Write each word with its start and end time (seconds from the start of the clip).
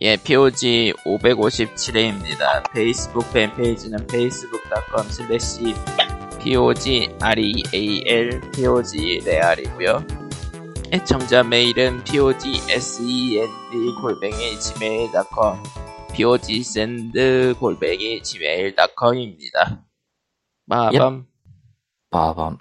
예, 0.00 0.16
POG 0.16 0.94
557회입니다. 1.04 2.72
페이스북 2.72 3.30
팬페이지는 3.32 3.98
facebook.com 4.10 5.06
slash 5.08 5.74
POG 6.40 7.14
REAL 7.20 8.40
POG 8.52 9.20
레알이고요 9.24 10.04
애청자 10.92 11.42
메일은 11.42 12.02
POG 12.04 12.62
SEND 12.68 13.94
골뱅이 14.00 14.58
gmail.com 14.58 15.62
POG 16.14 16.60
send 16.60 17.54
골뱅이 17.60 18.22
gmail.com입니다. 18.22 19.84
마밤. 20.66 21.26
빠밤. 22.10 22.58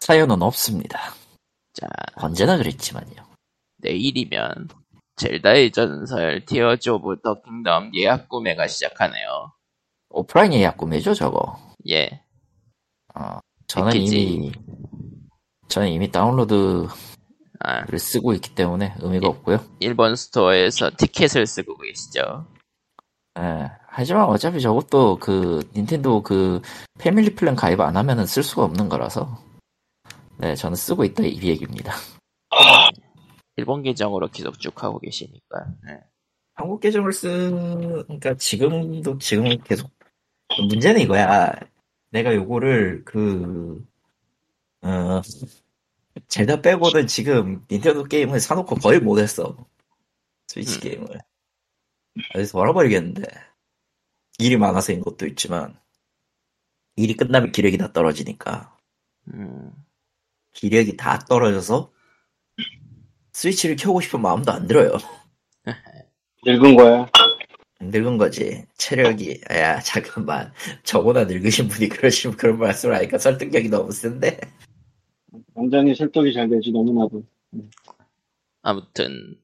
사연은 0.00 0.42
없습니다. 0.42 1.14
자, 1.74 1.86
언제나 2.16 2.56
그랬지만요. 2.56 3.24
내일이면 3.78 4.68
젤다의 5.22 5.70
전설 5.70 6.44
Tears 6.44 6.90
of 6.90 7.20
the 7.22 7.40
Kingdom 7.42 7.92
예약 7.94 8.28
구매가 8.28 8.66
시작하네요. 8.66 9.52
오프라인 10.10 10.52
예약 10.52 10.76
구매죠, 10.76 11.14
저거. 11.14 11.56
예. 11.88 12.24
어, 13.14 13.38
저는 13.68 13.92
패키지. 13.92 14.20
이미, 14.20 14.52
저는 15.68 15.88
이미 15.90 16.10
다운로드를 16.10 16.88
아, 17.60 17.86
쓰고 17.96 18.34
있기 18.34 18.56
때문에 18.56 18.94
의미가 18.98 19.26
예. 19.26 19.28
없고요. 19.28 19.60
일본 19.78 20.16
스토어에서 20.16 20.90
티켓을 20.96 21.46
쓰고 21.46 21.78
계시죠. 21.78 22.46
예. 23.38 23.70
하지만 23.86 24.24
어차피 24.24 24.60
저것도 24.60 25.18
그, 25.20 25.62
닌텐도 25.76 26.22
그, 26.24 26.60
패밀리 26.98 27.34
플랜 27.34 27.54
가입 27.54 27.80
안 27.80 27.96
하면은 27.96 28.26
쓸 28.26 28.42
수가 28.42 28.64
없는 28.64 28.88
거라서. 28.88 29.38
네, 30.38 30.56
저는 30.56 30.74
쓰고 30.74 31.04
있다 31.04 31.22
이 31.22 31.40
얘기입니다. 31.42 31.94
일본 33.56 33.82
계정으로 33.82 34.28
계속 34.28 34.58
쭉 34.58 34.82
하고 34.82 34.98
계시니까. 34.98 35.66
네. 35.84 36.00
한국 36.54 36.80
계정을 36.80 37.12
쓴, 37.12 38.04
그러니까 38.04 38.34
지금도 38.34 39.18
지금 39.18 39.44
계속 39.64 39.90
문제는 40.68 41.00
이거야. 41.00 41.52
내가 42.10 42.34
요거를 42.34 43.04
그, 43.04 43.84
어, 44.82 45.22
젤다 46.28 46.60
빼고는 46.60 47.06
지금 47.06 47.64
닌텐도 47.70 48.04
게임을 48.04 48.38
사놓고 48.40 48.76
거의 48.76 49.00
못했어. 49.00 49.56
스위치 50.46 50.76
음. 50.76 50.80
게임을. 50.80 51.18
그래서 52.32 52.58
말아버리겠는데. 52.58 53.22
일이 54.38 54.56
많아서인 54.56 55.00
것도 55.00 55.26
있지만, 55.26 55.78
일이 56.96 57.14
끝나면 57.14 57.52
기력이 57.52 57.78
다 57.78 57.92
떨어지니까. 57.92 58.76
음, 59.28 59.72
기력이 60.52 60.96
다 60.96 61.18
떨어져서, 61.18 61.92
스위치를 63.32 63.76
켜고 63.76 64.00
싶은 64.00 64.20
마음도 64.20 64.52
안 64.52 64.66
들어요. 64.66 64.92
늙은 66.46 66.76
거야. 66.76 67.06
늙은 67.80 68.18
거지. 68.18 68.64
체력이, 68.76 69.40
야, 69.52 69.80
잠깐만. 69.80 70.52
저보다 70.84 71.24
늙으신 71.24 71.68
분이 71.68 71.88
그러시면 71.88 72.36
그런 72.36 72.58
말씀을 72.58 72.94
하니까 72.96 73.18
설득력이 73.18 73.68
너무 73.68 73.90
센데. 73.90 74.38
완전히 75.54 75.94
설득이 75.94 76.32
잘 76.32 76.48
되지, 76.48 76.70
너무나도. 76.70 77.24
아무튼 78.62 79.36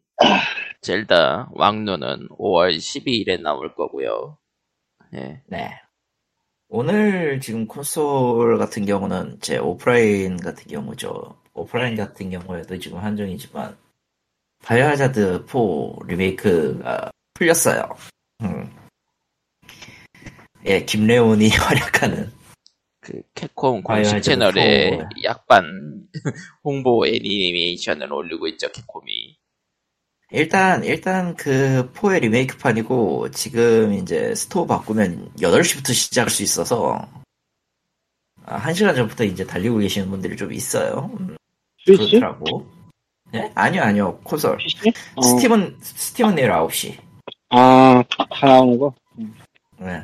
젤다 0.81 1.51
왕노는 1.53 2.29
5월 2.29 2.77
12일에 2.77 3.41
나올 3.41 3.75
거고요. 3.75 4.39
예. 5.15 5.43
네. 5.47 5.71
오늘 6.69 7.41
지금 7.41 7.67
콘솔 7.67 8.59
같은 8.59 8.85
경우는 8.85 9.39
제 9.41 9.59
오프라인 9.59 10.37
같은 10.37 10.67
경우죠. 10.67 11.41
오프라인 11.61 11.97
같은 11.97 12.31
경우에도 12.31 12.79
지금 12.79 12.99
한정이지만, 12.99 13.77
바이오하자드 14.65 15.47
4 15.47 16.07
리메이크가 16.07 17.11
풀렸어요. 17.35 17.89
음. 18.43 18.71
예, 20.67 20.85
김래온이 20.85 21.49
활약하는 21.55 22.31
그 23.01 23.23
캡콤 23.35 23.83
공식 23.83 24.21
채널에 24.23 24.99
또- 24.99 25.09
약반 25.25 26.07
홍보 26.65 27.07
애니메이션을 27.07 28.13
올리고 28.13 28.49
있죠 28.49 28.71
캡콤이. 28.73 29.37
일단, 30.31 30.85
일단 30.85 31.35
그 31.37 31.91
4의 31.95 32.21
리메이크판이고, 32.21 33.31
지금 33.31 33.95
이제 33.95 34.35
스토어 34.35 34.67
바꾸면 34.67 35.33
8시부터 35.41 35.95
시작할 35.95 36.29
수 36.29 36.43
있어서, 36.43 37.09
아, 38.45 38.59
1시간 38.61 38.95
전부터 38.95 39.25
이제 39.25 39.47
달리고 39.47 39.79
계시는 39.79 40.11
분들이 40.11 40.37
좀 40.37 40.53
있어요. 40.53 41.11
음, 41.19 41.37
스위치? 41.97 42.19
그렇더라고. 42.19 42.67
예? 43.35 43.51
아니요, 43.55 43.83
아니요. 43.83 44.19
콘솔. 44.25 44.57
PC? 44.59 44.93
어. 45.17 45.23
스팀은, 45.23 45.77
스팀은 45.81 46.35
내일 46.35 46.51
9시. 46.51 46.97
아, 47.51 48.03
다 48.09 48.47
나오는 48.47 48.79
거? 48.79 48.95
네. 49.79 50.03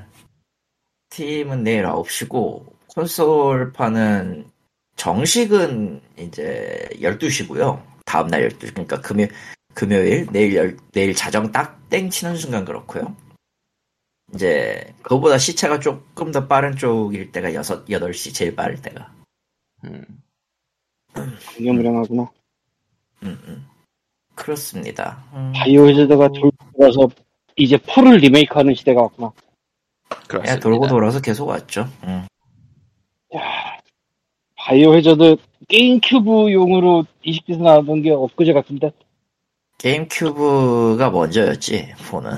스팀은 1.11 1.63
내일 1.65 1.85
9시고, 1.85 2.65
콘솔판은 2.89 4.51
정식은 4.97 6.01
이제 6.19 6.89
12시고요. 7.01 7.83
다음날 8.05 8.49
12시. 8.49 8.73
그러니까 8.73 9.01
금요, 9.01 9.27
금요일, 9.75 10.27
내일 10.31 10.55
열, 10.55 10.77
내일 10.93 11.15
자정 11.15 11.51
딱 11.51 11.85
땡 11.95 12.11
치는 12.11 12.37
순간 12.37 12.65
그렇고요. 12.65 13.15
이제, 14.35 14.93
그거보다 15.03 15.39
시차가 15.39 15.79
조금 15.79 16.33
더 16.33 16.49
빠른 16.49 16.77
쪽일 16.77 17.31
때가 17.31 17.55
6, 17.55 17.87
8시 17.89 18.35
제일 18.35 18.57
빠를 18.57 18.83
때가. 18.83 19.15
음. 19.85 20.05
무량무량하구나. 21.59 22.31
음, 23.23 23.39
음. 23.47 23.67
그렇습니다. 24.35 25.25
음, 25.33 25.53
바이오 25.55 25.89
헤즈드가 25.89 26.29
돌고 26.29 26.57
돌아서 26.77 27.09
이제 27.57 27.77
4를 27.77 28.21
리메이크하는 28.21 28.75
시대가 28.75 29.03
왔구나. 29.03 29.33
그렇습니다. 30.27 30.55
예, 30.55 30.61
돌고 30.61 30.89
돌아서 30.89 31.21
계속 31.21 31.49
왔죠. 31.49 31.89
음. 32.05 32.27
야, 33.37 33.41
바이오 34.57 34.95
헤저드 34.95 35.37
게임 35.69 36.01
큐브용으로 36.03 37.05
20기서 37.25 37.63
나왔던 37.63 38.03
게 38.03 38.11
엊그제 38.11 38.53
같은데. 38.53 38.93
게임 39.79 40.07
큐브가 40.09 41.11
먼저였지, 41.11 41.95
four는. 42.11 42.33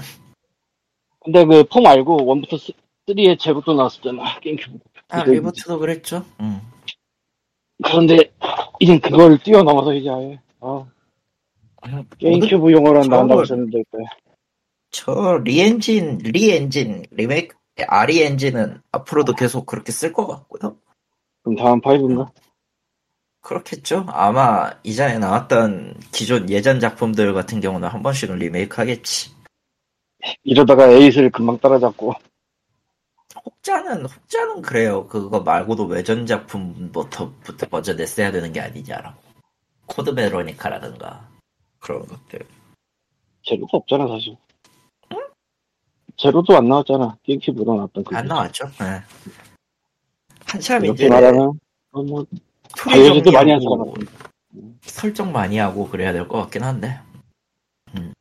근데 1.21 1.45
그 1.45 1.73
4 1.73 1.83
말고 1.83 2.19
1부터 2.19 2.75
3에 3.09 3.39
제로도 3.39 3.75
나왔었잖아, 3.75 4.41
게임 4.41 4.57
큐브. 4.57 4.79
아, 5.09 5.21
그거 5.21 5.33
reboot도 5.33 5.79
그랬죠. 5.79 6.25
음. 6.41 6.61
그런데 7.83 8.33
이젠 8.81 9.01
그걸 9.01 9.39
뛰어넘어서 9.39 9.93
이제 9.95 10.09
아예 10.11 10.39
아, 10.61 10.85
게임큐브용으로 12.19 13.05
나온다고 13.07 13.43
저걸- 13.43 13.45
했었는데 13.45 13.83
그저 14.91 15.41
RE 15.45 15.66
엔진 15.66 16.19
RE 16.19 16.43
엔진 16.43 17.05
리메이크 17.11 17.57
아 17.89 18.00
RE 18.00 18.23
엔진은 18.23 18.81
앞으로도 18.93 19.35
계속 19.35 19.67
그렇게 19.67 19.93
쓸 19.93 20.13
것 20.13 20.27
같고요. 20.27 20.77
그럼 21.43 21.57
다음 21.57 21.81
five인가? 21.81 22.31
그렇겠죠. 23.43 24.07
아마 24.09 24.73
이전에 24.83 25.19
나왔던 25.19 25.95
기존 26.13 26.51
예전 26.51 26.81
작품들 26.81 27.33
같은 27.35 27.61
경우는 27.61 27.89
한 27.89 28.03
번씩은 28.03 28.39
리메이크 28.39 28.81
하겠지. 28.81 29.31
이러다가 30.43 30.89
에이스를 30.91 31.31
금방 31.31 31.59
따라잡고 31.59 32.15
혹자는 33.67 34.07
혹자는 34.07 34.63
그래요. 34.63 35.07
그거 35.09 35.41
말고도 35.41 35.87
외전 35.87 36.25
작품부터 36.25 37.33
부터 37.43 37.67
먼저 37.69 37.95
냈어야 37.95 38.31
되는 38.31 38.53
게 38.53 38.61
아니냐라고. 38.61 39.21
코드 39.87 40.15
베로니카라든가 40.15 41.29
그런 41.81 42.07
것들. 42.07 42.47
제로도 43.43 43.77
없잖아 43.77 44.07
사실 44.09 44.37
제로도 46.17 46.57
안 46.57 46.69
나왔잖아 46.69 47.17
게임큐브로 47.25 47.75
나왔던 47.77 48.05
그 48.05 48.17
안 48.17 48.27
나왔죠. 48.27 48.67
네. 48.79 49.03
한참 50.45 50.85
이렇게 50.85 51.05
이제 51.05 51.09
말하면 51.09 51.59
어, 51.93 52.03
뭐 52.03 52.25
스토리 52.77 52.95
바이오즈도 52.95 53.33
많이 53.33 53.51
사람 53.51 54.07
설정 54.83 55.33
많이 55.33 55.59
하고 55.59 55.89
그래야 55.89 56.13
될 56.13 56.29
것 56.29 56.39
같긴 56.43 56.63
한데. 56.63 57.01
음. 57.97 58.13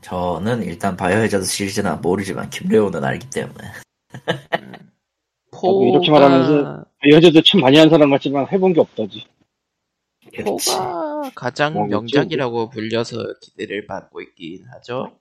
저는 0.00 0.64
일단 0.64 0.96
바이오헤자드 0.96 1.44
시리즈는 1.44 2.00
모르지만 2.00 2.50
김레오는 2.50 3.02
알기 3.04 3.30
때문에. 3.30 3.68
four가 5.50 5.86
이렇게 5.88 6.10
말하면서 6.10 6.84
바이오즈도 7.00 7.42
참 7.42 7.60
많이 7.60 7.78
한 7.78 7.88
사람 7.88 8.10
같지만 8.10 8.46
해본 8.50 8.72
게 8.72 8.80
없다지 8.80 9.26
그렇지. 10.34 10.70
포가 10.70 11.30
가장 11.34 11.74
뭐, 11.74 11.86
명작이라고 11.86 12.70
불려서 12.70 13.16
기대를 13.40 13.86
받고 13.86 14.20
있긴 14.20 14.64
하죠. 14.72 15.18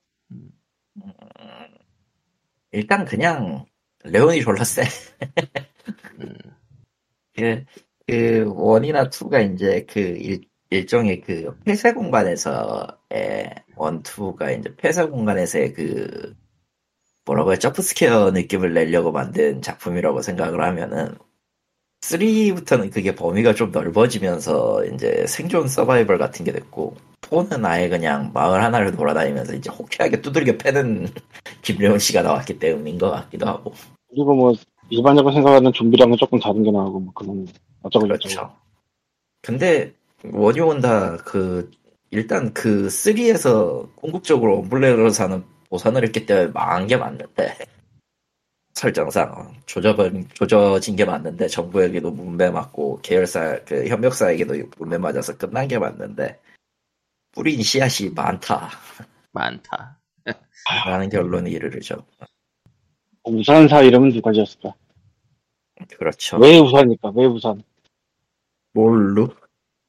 일단 2.71 3.05
그냥 3.05 3.65
레온이 4.03 4.41
졸라 4.41 4.63
세. 4.63 4.83
음, 6.19 6.35
그, 7.33 7.63
그 8.07 8.51
원이나 8.55 9.09
투가 9.09 9.39
이제 9.39 9.85
그 9.87 9.99
일, 9.99 10.41
일종의 10.69 11.21
그 11.21 11.55
폐쇄 11.63 11.93
공간에서의 11.93 13.55
원, 13.75 14.01
투가 14.03 14.51
이제 14.51 14.75
폐쇄 14.75 15.05
공간에서의 15.05 15.73
그 15.73 16.35
뭐라고 17.25 17.51
해야 17.51 17.59
점프스퀘어 17.59 18.31
느낌을 18.31 18.73
내려고 18.73 19.11
만든 19.11 19.61
작품이라고 19.61 20.21
생각을 20.21 20.61
하면은 20.61 21.15
3부터는 22.01 22.91
그게 22.91 23.15
범위가 23.15 23.53
좀 23.53 23.71
넓어지면서 23.71 24.85
이제 24.85 25.25
생존 25.27 25.67
서바이벌 25.67 26.17
같은 26.17 26.43
게 26.43 26.51
됐고 26.51 26.95
4는 27.21 27.65
아예 27.65 27.87
그냥 27.87 28.31
마을 28.33 28.61
하나를 28.61 28.91
돌아다니면서 28.91 29.55
이제 29.55 29.69
호쾌하게 29.69 30.21
두들겨 30.21 30.57
패는 30.57 31.07
김래원 31.63 31.99
씨가 31.99 32.21
나왔기 32.21 32.59
때문인 32.59 32.97
것 32.97 33.09
같기도 33.09 33.47
하고. 33.47 33.73
그리고 34.09 34.35
뭐 34.35 34.53
일반적으로 34.89 35.33
생각하는 35.33 35.71
좀비랑은 35.71 36.17
조금 36.17 36.39
다른 36.39 36.61
게 36.63 36.71
나오고 36.71 36.99
뭐 36.99 37.13
그런 37.13 37.47
어쩌고 37.83 38.07
저쩌고. 38.07 38.35
그렇죠. 38.35 38.55
근데 39.41 39.93
원효는 40.31 40.81
다그 40.81 41.71
일단 42.11 42.53
그 42.53 42.87
3에서 42.87 43.87
궁극적으로 43.95 44.59
엄블레로 44.59 45.09
사는 45.09 45.43
보선을 45.73 46.03
했기 46.03 46.27
때문에 46.27 46.51
망한 46.53 46.85
게 46.85 46.95
맞는데 46.95 47.57
설정상 48.73 49.55
조져버린 49.65 50.29
조져진 50.35 50.95
게 50.95 51.03
맞는데 51.03 51.47
정부에게도 51.47 52.11
문매 52.11 52.51
맞고 52.51 52.99
계열사 53.01 53.63
그 53.65 53.87
협력사에게도 53.87 54.53
문매 54.77 54.99
맞아서 54.99 55.35
끝난 55.35 55.67
게 55.67 55.79
맞는데 55.79 56.39
뿌린 57.31 57.63
씨앗이 57.63 58.11
많다라는 58.11 58.69
많다. 59.31 59.99
결론에 61.11 61.49
이르르죠. 61.49 62.05
우산사 63.23 63.81
이름은 63.81 64.11
누가 64.11 64.31
지었을까? 64.31 64.75
그렇죠. 65.97 66.37
왜 66.37 66.59
우산일까? 66.59 67.13
왜 67.15 67.25
우산? 67.25 67.63
뭘로? 68.73 69.29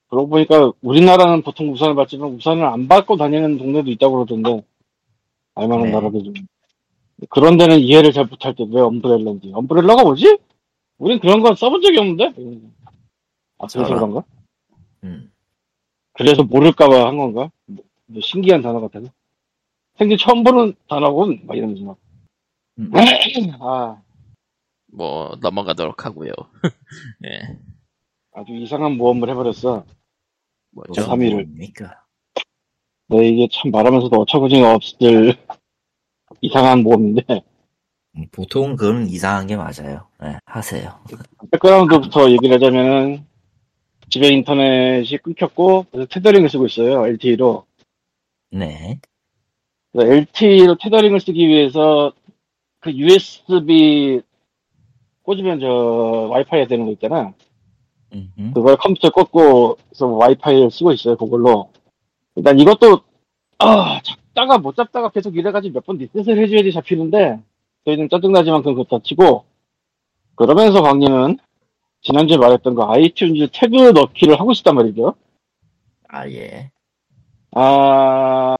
그러고 0.08 0.30
보니까 0.30 0.72
우리나라는 0.80 1.42
보통 1.42 1.70
우산을 1.72 1.94
받지만 1.94 2.30
우산을 2.30 2.64
안 2.64 2.88
받고 2.88 3.18
다니는 3.18 3.58
동네도 3.58 3.90
있다고 3.90 4.14
그러던데 4.14 4.64
알만한 5.54 5.86
네. 5.86 5.92
나라들 5.92 6.22
중 6.24 6.34
그런 7.30 7.56
데는 7.56 7.78
이해를 7.80 8.12
잘 8.12 8.26
못할 8.26 8.54
때 8.54 8.64
왜 8.64 8.80
엄브렐라인지 8.80 9.52
엄브렐라가 9.54 10.02
뭐지? 10.02 10.38
우린 10.98 11.18
그런 11.20 11.40
건 11.42 11.54
써본 11.54 11.80
적이 11.82 11.98
없는데 11.98 12.24
아 13.58 13.66
그래서 13.66 13.84
저런. 13.84 13.94
그런가? 13.94 14.24
음. 15.04 15.30
그래서 16.12 16.42
모를까봐 16.42 17.06
한 17.06 17.16
건가? 17.16 17.50
뭐, 17.66 17.84
뭐 18.06 18.20
신기한 18.20 18.62
단어 18.62 18.80
같아서 18.80 19.08
생전 19.98 20.18
처음 20.18 20.42
보는 20.44 20.74
단어군 20.88 21.42
막 21.46 21.56
이러면서 21.56 21.84
막 21.84 21.96
음. 22.78 22.90
아, 23.60 24.02
뭐 24.92 25.36
넘어가도록 25.40 26.04
하고요. 26.04 26.32
예. 27.26 27.58
아주 28.32 28.52
이상한 28.54 28.96
모험을 28.96 29.28
해버렸어 29.30 29.84
뭐죠? 30.72 31.02
삼 31.02 31.22
일을. 31.22 31.44
뭡니까? 31.44 32.03
네, 33.08 33.28
이게 33.28 33.48
참 33.52 33.70
말하면서도 33.70 34.20
어처구니가 34.22 34.74
없을 34.74 35.36
이상한 36.40 36.82
모험인데 36.82 37.22
음, 38.16 38.26
보통 38.32 38.76
그건 38.76 39.08
이상한 39.08 39.46
게 39.46 39.56
맞아요. 39.56 40.06
네, 40.22 40.36
하세요. 40.46 40.94
백그라운드부터 41.50 42.30
얘기를 42.30 42.54
하자면은 42.54 43.24
집에 44.08 44.28
인터넷이 44.28 45.18
끊겼고 45.18 45.86
그래서 45.90 46.06
테더링을 46.10 46.48
쓰고 46.48 46.66
있어요 46.66 47.06
LTE로 47.06 47.64
네. 48.52 49.00
LTE로 49.96 50.76
테더링을 50.80 51.20
쓰기 51.20 51.48
위해서 51.48 52.12
그 52.80 52.92
USB 52.92 54.20
꽂으면 55.22 55.60
저 55.60 55.66
와이파이가 56.30 56.68
되는 56.68 56.86
거 56.86 56.92
있잖아 56.92 57.32
음흠. 58.12 58.52
그걸 58.54 58.76
컴퓨터에 58.76 59.10
꽂고 59.10 59.76
그래서 59.88 60.06
와이파이를 60.06 60.70
쓰고 60.70 60.92
있어요 60.92 61.16
그걸로 61.16 61.70
일단 62.36 62.58
이것도 62.58 63.00
아 63.58 64.00
잡다가 64.02 64.58
못 64.58 64.74
잡다가 64.76 65.10
계속 65.10 65.36
이래가지고 65.36 65.74
몇 65.74 65.84
번 65.86 65.98
리셋을 65.98 66.38
해줘야지 66.38 66.72
잡히는데 66.72 67.40
저희는 67.84 68.08
짜증나지만 68.08 68.60
그건 68.62 68.74
그렇다 68.74 69.02
치고 69.04 69.44
그러면서 70.34 70.82
쾅님은 70.82 71.38
지난주에 72.02 72.36
말했던 72.36 72.74
거 72.74 72.88
아이튠즈 72.90 73.50
태그 73.52 73.76
넣기를 73.92 74.38
하고 74.40 74.52
싶단 74.52 74.74
말이죠 74.74 75.14
아, 76.08 76.28
예. 76.28 76.70
아 77.52 78.56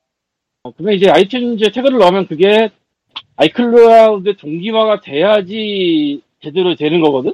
그러면 0.77 0.95
이제 0.97 1.07
아이튠즈에 1.11 1.75
태그를 1.75 1.99
넣으면 1.99 2.27
그게 2.27 2.71
아이클라우드 3.37 4.37
동기화가 4.37 5.01
돼야지 5.01 6.23
제대로 6.41 6.75
되는 6.77 7.01
거거든 7.01 7.33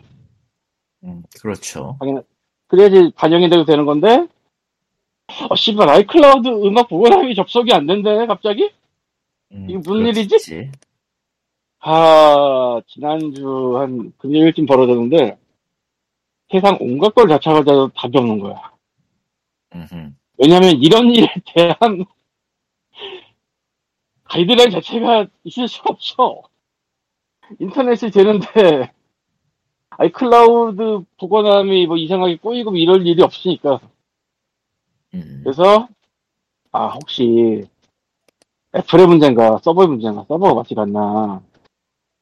음, 1.05 1.23
그렇죠. 1.41 1.97
그래야지 2.69 3.13
반영이 3.17 3.49
되고 3.49 3.65
되는 3.65 3.87
건데, 3.87 4.27
어, 5.49 5.55
씨발, 5.57 5.89
아이클라우드 5.89 6.49
음악 6.67 6.89
보관함이 6.89 7.35
접속이 7.35 7.73
안 7.73 7.87
된대, 7.87 8.27
갑자기? 8.27 8.71
음, 9.53 9.67
이게 9.69 9.79
무슨 9.79 10.07
일이지? 10.07 10.29
그렇겠지. 10.29 10.71
아, 11.81 12.81
지난주 12.87 13.77
한 13.79 14.13
금요일쯤 14.19 14.67
벌어졌는데, 14.67 15.39
세상 16.51 16.77
온갖 16.81 17.15
걸 17.15 17.29
다 17.29 17.39
찾아도 17.39 17.89
답이 17.89 18.19
없는 18.19 18.41
거야. 18.41 18.73
음흠. 19.75 20.13
왜냐면 20.39 20.77
이런 20.83 21.11
일에 21.11 21.29
대한 21.55 22.05
가이드라인 24.25 24.71
자체가 24.71 25.27
있을 25.45 25.69
수 25.69 25.81
없어. 25.85 26.43
인터넷이 27.59 28.11
되는데, 28.11 28.93
아이클라우드 29.91 31.05
보관함이 31.19 31.87
뭐 31.87 31.97
이상하게 31.97 32.37
꼬이고 32.37 32.71
뭐 32.71 32.79
이럴 32.79 33.07
일이 33.07 33.23
없으니까. 33.23 33.81
음, 35.15 35.41
그래서 35.45 35.89
아 36.73 36.89
혹시 36.89 37.67
애플의 38.75 39.07
문제인가 39.07 39.59
서버의 39.59 39.89
문제인가 39.89 40.25
서버가 40.29 40.55
않나. 40.79 41.43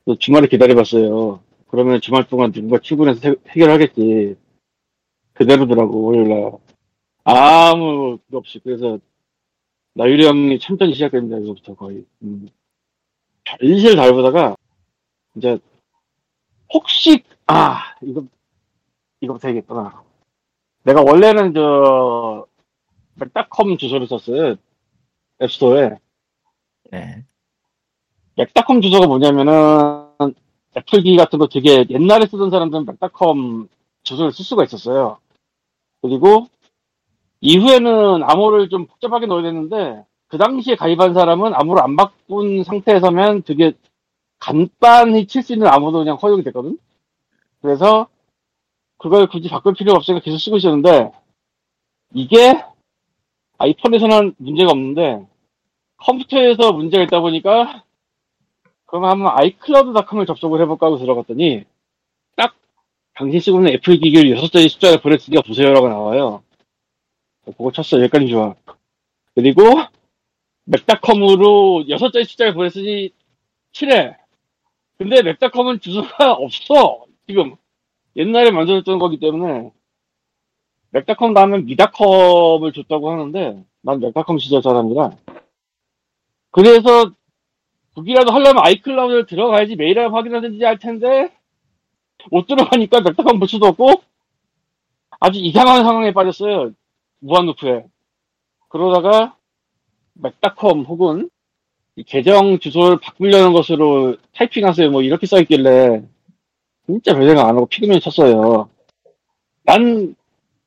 그래서 0.04 0.18
주말에 0.18 0.46
기다려봤어요. 0.48 1.40
그러면 1.68 2.00
주말 2.00 2.26
동안 2.28 2.50
누군가 2.52 2.78
출근해서 2.78 3.28
해- 3.28 3.34
해결하겠지. 3.48 4.36
그대로더라고 5.34 6.02
월요일날. 6.04 6.52
아무 7.24 8.18
그거 8.24 8.38
없이. 8.38 8.58
그래서 8.64 8.98
나유리 9.94 10.26
형이 10.26 10.58
참전이 10.58 10.94
시작됩니다 10.94 11.36
이거부터 11.38 11.74
거의. 11.74 12.06
음. 12.22 12.48
별실 13.44 13.96
다 13.96 14.04
해보다가 14.04 14.56
이제 15.36 15.58
혹시 16.72 17.22
아 17.46 17.94
이거 18.02 18.24
이거부터 19.20 19.48
해야겠구나. 19.48 20.02
내가 20.84 21.02
원래는 21.02 21.52
저 21.52 22.46
맥닷컴 23.18 23.76
주소를 23.76 24.06
썼어요. 24.06 24.56
앱스토어에. 25.42 25.96
네. 26.90 27.24
맥닷컴 28.36 28.80
주소가 28.80 29.06
뭐냐면은 29.06 30.34
애플기 30.76 31.16
같은 31.16 31.38
거 31.38 31.48
되게 31.48 31.84
옛날에 31.90 32.26
쓰던 32.26 32.50
사람들은 32.50 32.86
맥닷컴 32.86 33.68
주소를 34.02 34.32
쓸 34.32 34.44
수가 34.44 34.64
있었어요. 34.64 35.18
그리고 36.02 36.46
이후에는 37.40 38.22
암호를 38.22 38.68
좀 38.68 38.86
복잡하게 38.86 39.26
넣어야 39.26 39.42
되는데 39.42 40.04
그 40.28 40.38
당시에 40.38 40.76
가입한 40.76 41.14
사람은 41.14 41.54
암호를 41.54 41.82
안 41.82 41.96
바꾼 41.96 42.62
상태에서면 42.64 43.42
되게 43.42 43.72
간단히 44.38 45.26
칠 45.26 45.42
수 45.42 45.52
있는 45.52 45.66
암호도 45.66 45.98
그냥 45.98 46.16
허용이 46.16 46.44
됐거든. 46.44 46.78
그래서 47.60 48.08
그걸 48.98 49.26
굳이 49.28 49.48
바꿀 49.48 49.74
필요가 49.74 49.96
없으니까 49.98 50.22
계속 50.22 50.38
쓰고 50.38 50.56
있었는데 50.58 51.10
이게 52.14 52.62
아이폰에서는 53.58 54.34
문제가 54.38 54.70
없는데 54.70 55.26
컴퓨터에서 55.98 56.72
문제가 56.72 57.02
있다 57.04 57.20
보니까 57.20 57.84
그럼 58.86 59.04
한번 59.04 59.32
iCloud.com을 59.36 60.26
접속을 60.26 60.60
해볼까 60.62 60.86
하고 60.86 60.98
들어갔더니 60.98 61.64
딱 62.36 62.56
당신 63.14 63.40
쓰고 63.40 63.58
있는 63.58 63.72
애플 63.74 63.98
기기를 63.98 64.30
여섯 64.30 64.50
자리 64.50 64.68
숫자를 64.68 65.00
보냈으니까 65.00 65.42
보세요라고 65.42 65.88
나와요. 65.88 66.42
그거 67.44 67.72
쳤어 67.72 68.00
여기까지 68.00 68.28
좋아. 68.28 68.54
그리고 69.34 69.62
맥닷컴으로 70.64 71.88
여섯 71.88 72.10
자리 72.12 72.24
숫자를 72.24 72.54
보냈으니 72.54 73.10
치래. 73.72 74.16
근데 74.98 75.22
맥닷컴은 75.22 75.80
주소가 75.80 76.32
없어 76.32 77.04
지금 77.26 77.56
옛날에 78.16 78.50
만들었던 78.50 78.98
거기 78.98 79.18
때문에 79.18 79.70
mac.com 80.90 81.34
다음에 81.34 81.58
me.com을 81.58 82.72
줬다고 82.72 83.10
하는데 83.10 83.64
난 83.82 84.00
mac.com 84.00 84.38
시절 84.38 84.62
사람이라 84.62 85.10
그래서 86.50 87.12
북이라도 87.94 88.32
하려면 88.32 88.64
아이클라우드를 88.64 89.26
들어가야지 89.26 89.76
메일을 89.76 90.14
확인하든지 90.14 90.64
할 90.64 90.78
텐데 90.78 91.32
못 92.30 92.46
들어가니까 92.46 93.00
맥닷컴 93.00 93.38
볼 93.38 93.48
수도 93.48 93.66
없고 93.66 94.02
아주 95.20 95.40
이상한 95.40 95.82
상황에 95.82 96.12
빠졌어요. 96.12 96.72
무한루프에. 97.20 97.86
그러다가 98.68 99.36
맥닷컴 100.14 100.82
혹은 100.82 101.28
이 101.96 102.04
계정 102.04 102.58
주소를 102.60 102.98
바꾸려는 103.00 103.52
것으로 103.52 104.16
타이핑하세요. 104.34 104.90
뭐 104.90 105.02
이렇게 105.02 105.26
써있길래 105.26 106.04
진짜 106.86 107.14
별 107.14 107.26
생각 107.26 107.48
안 107.48 107.56
하고 107.56 107.66
피그민을 107.66 108.00
쳤어요. 108.00 108.68
난 109.64 110.14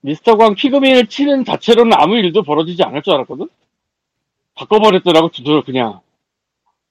미스터 0.02 0.36
광 0.38 0.56
피그민을 0.56 1.08
치는 1.08 1.46
자체로는 1.46 1.94
아무 1.94 2.16
일도 2.18 2.44
벌어지지 2.44 2.84
않을 2.84 3.02
줄 3.04 3.14
알았거든? 3.14 3.48
바꿔버렸더라고, 4.56 5.30
주소를 5.32 5.64
그냥. 5.64 6.02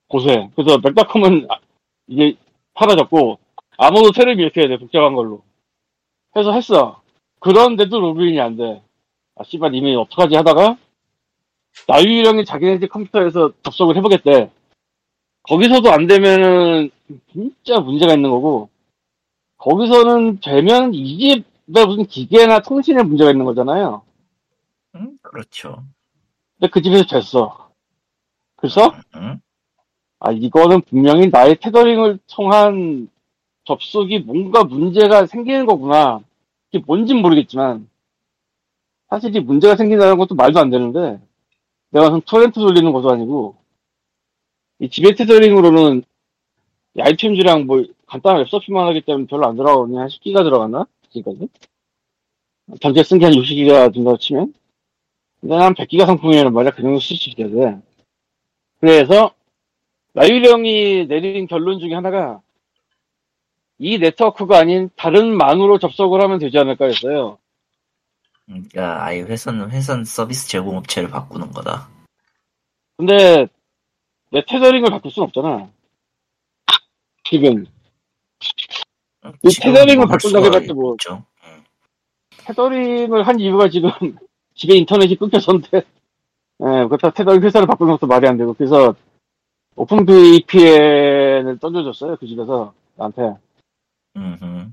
고세. 0.08 0.48
그래서 0.56 0.78
맥닷컴은 0.78 1.46
아- 1.50 1.58
이게 2.06 2.36
사라졌고, 2.74 3.38
아무도 3.76 4.12
새를 4.12 4.36
밀켜야 4.36 4.68
돼, 4.68 4.78
복잡한 4.78 5.14
걸로. 5.14 5.42
해서 6.36 6.52
했어. 6.52 7.02
그런데도 7.40 7.98
로그인이 8.00 8.40
안 8.40 8.56
돼. 8.56 8.82
아, 9.36 9.44
씨발, 9.44 9.74
이미 9.74 9.94
어떡하지 9.96 10.36
하다가, 10.36 10.76
나유령이 11.88 12.44
자기네 12.44 12.78
집 12.78 12.88
컴퓨터에서 12.88 13.52
접속을 13.62 13.96
해보겠대. 13.96 14.50
거기서도 15.42 15.90
안 15.90 16.06
되면은 16.06 16.90
진짜 17.32 17.80
문제가 17.80 18.14
있는 18.14 18.30
거고 18.30 18.68
거기서는 19.56 20.40
되면 20.40 20.92
이집 20.94 21.44
에 21.76 21.86
무슨 21.86 22.04
기계나 22.04 22.60
통신에 22.60 23.02
문제가 23.02 23.30
있는 23.30 23.44
거잖아요. 23.44 24.02
응? 24.96 25.18
그렇죠. 25.22 25.84
근데 26.58 26.70
그 26.70 26.82
집에서 26.82 27.04
됐어. 27.04 27.70
그래서 28.56 28.92
응? 29.16 29.40
아 30.18 30.32
이거는 30.32 30.82
분명히 30.82 31.28
나의 31.28 31.56
테더링을 31.56 32.18
통한 32.28 33.08
접속이 33.64 34.20
뭔가 34.20 34.64
문제가 34.64 35.26
생기는 35.26 35.64
거구나. 35.66 36.20
이게 36.72 36.82
뭔진 36.86 37.22
모르겠지만 37.22 37.88
사실 39.08 39.34
이 39.34 39.40
문제가 39.40 39.76
생긴다는 39.76 40.18
것도 40.18 40.34
말도 40.34 40.60
안 40.60 40.70
되는데 40.70 41.20
내가 41.90 42.10
무슨 42.10 42.20
토렌트 42.22 42.60
돌리는 42.60 42.92
것도 42.92 43.10
아니고 43.10 43.56
이 44.80 44.88
지배 44.88 45.14
테더링으로는 45.14 46.02
이 46.96 47.00
IPMG랑 47.00 47.66
뭐 47.66 47.84
간단한 48.06 48.40
웹서핑만 48.40 48.86
하기 48.88 49.02
때문에 49.02 49.26
별로 49.26 49.46
안 49.46 49.56
들어가거든요. 49.56 50.00
한 50.00 50.08
10기가 50.08 50.42
들어갔나? 50.42 50.86
지금까지? 51.10 51.48
전체 52.80 53.02
쓴 53.02 53.18
게 53.18 53.24
한 53.26 53.32
60기가 53.34 53.92
된다고 53.92 54.16
치면 54.16 54.54
근데 55.40 55.54
한 55.54 55.74
100기가 55.74 56.06
상품이란 56.06 56.52
말이야. 56.52 56.72
그 56.72 56.82
정도 56.82 57.00
쓸수 57.00 57.30
있게 57.30 57.48
돼. 57.48 57.80
그래서 58.80 59.34
나유령이 60.12 61.06
내린 61.08 61.46
결론 61.46 61.78
중에 61.80 61.94
하나가 61.94 62.40
이 63.78 63.98
네트워크가 63.98 64.58
아닌 64.58 64.90
다른 64.96 65.34
만으로 65.36 65.78
접속을 65.78 66.20
하면 66.22 66.38
되지 66.38 66.58
않을까 66.58 66.86
했어요. 66.86 67.38
그러니까 68.44 69.04
아예 69.04 69.20
회선 69.22 69.70
회선 69.70 70.04
서비스 70.04 70.48
제공업체를 70.48 71.08
바꾸는 71.10 71.50
거다. 71.52 71.88
근데 72.98 73.46
내 74.30 74.44
테더링을 74.46 74.90
바꿀 74.90 75.10
순 75.10 75.22
없잖아. 75.24 75.70
지금 77.24 77.64
이 79.42 79.48
tethering을 79.60 80.06
바꾼다고 80.06 80.46
해봤자 80.46 80.72
뭐. 80.72 80.94
있죠. 80.94 81.22
응. 81.44 81.64
tethering을 82.46 83.26
한 83.26 83.38
이유가 83.38 83.68
지금 83.68 83.90
집에 84.54 84.76
인터넷이 84.76 85.16
끊겨서인데 85.16 85.78
예, 85.78 86.86
그렇다 86.86 87.10
테더링 87.10 87.42
회사를 87.42 87.66
바꾸는 87.66 87.92
것도 87.92 88.06
말이 88.06 88.26
안 88.26 88.36
되고 88.36 88.52
그래서 88.54 88.94
OpenVPN을 89.76 91.58
던져줬어요 91.58 92.16
그 92.16 92.26
집에서 92.26 92.74
나한테 92.96 93.36
음흠. 94.16 94.70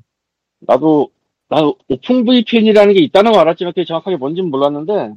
나도 0.60 1.10
난 1.50 1.72
OpenVPN이라는 1.88 2.94
게 2.94 3.02
있다는 3.02 3.32
걸 3.32 3.42
알았지만 3.42 3.74
그게 3.74 3.86
정확하게 3.86 4.18
뭔지는 4.18 4.50
몰랐는데 4.50 5.14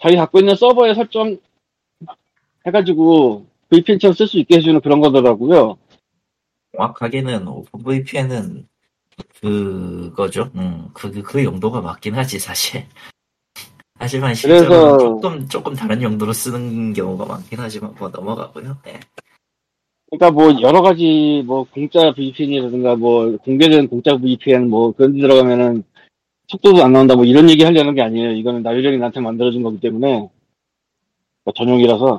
자기 0.00 0.16
갖고 0.16 0.38
있는 0.38 0.54
서버에 0.54 0.94
설정 0.94 1.38
해가지고 2.66 3.46
VPN처럼 3.68 4.14
쓸 4.14 4.26
수 4.26 4.38
있게 4.38 4.56
해주는 4.56 4.80
그런 4.80 5.00
거더라고요. 5.00 5.76
정확하게는 6.80 7.46
오픈 7.46 7.82
VPN은 7.82 8.66
그거죠. 9.40 10.50
음, 10.54 10.88
그, 10.94 11.10
그, 11.10 11.22
그 11.22 11.44
용도가 11.44 11.80
맞긴 11.80 12.14
하지, 12.14 12.38
사실. 12.38 12.84
하지만 13.98 14.34
실제로 14.34 14.68
그래서- 14.68 14.98
조금, 14.98 15.48
조금 15.48 15.74
다른 15.74 16.02
용도로 16.02 16.32
쓰는 16.32 16.92
경우가 16.94 17.26
많긴 17.26 17.58
하지만, 17.60 17.94
뭐 17.98 18.08
넘어가고요. 18.08 18.78
네. 18.84 18.98
그러니까 20.10 20.30
뭐 20.32 20.60
여러 20.62 20.82
가지 20.82 21.42
뭐 21.46 21.64
공짜 21.64 22.12
VPN이라든가 22.14 22.96
뭐 22.96 23.36
공개된 23.36 23.86
공짜 23.88 24.16
VPN 24.16 24.68
뭐 24.68 24.90
그런 24.90 25.12
데 25.14 25.20
들어가면은 25.20 25.84
속도도 26.48 26.82
안 26.82 26.92
나온다 26.92 27.14
뭐 27.14 27.24
이런 27.24 27.48
얘기 27.48 27.62
하려는 27.62 27.94
게 27.94 28.02
아니에요. 28.02 28.32
이거는 28.32 28.64
나유령이 28.64 28.96
나한테 28.98 29.20
만들어준 29.20 29.62
거기 29.62 29.78
때문에 29.78 30.28
그러니까 31.44 31.52
전용이라서. 31.54 32.18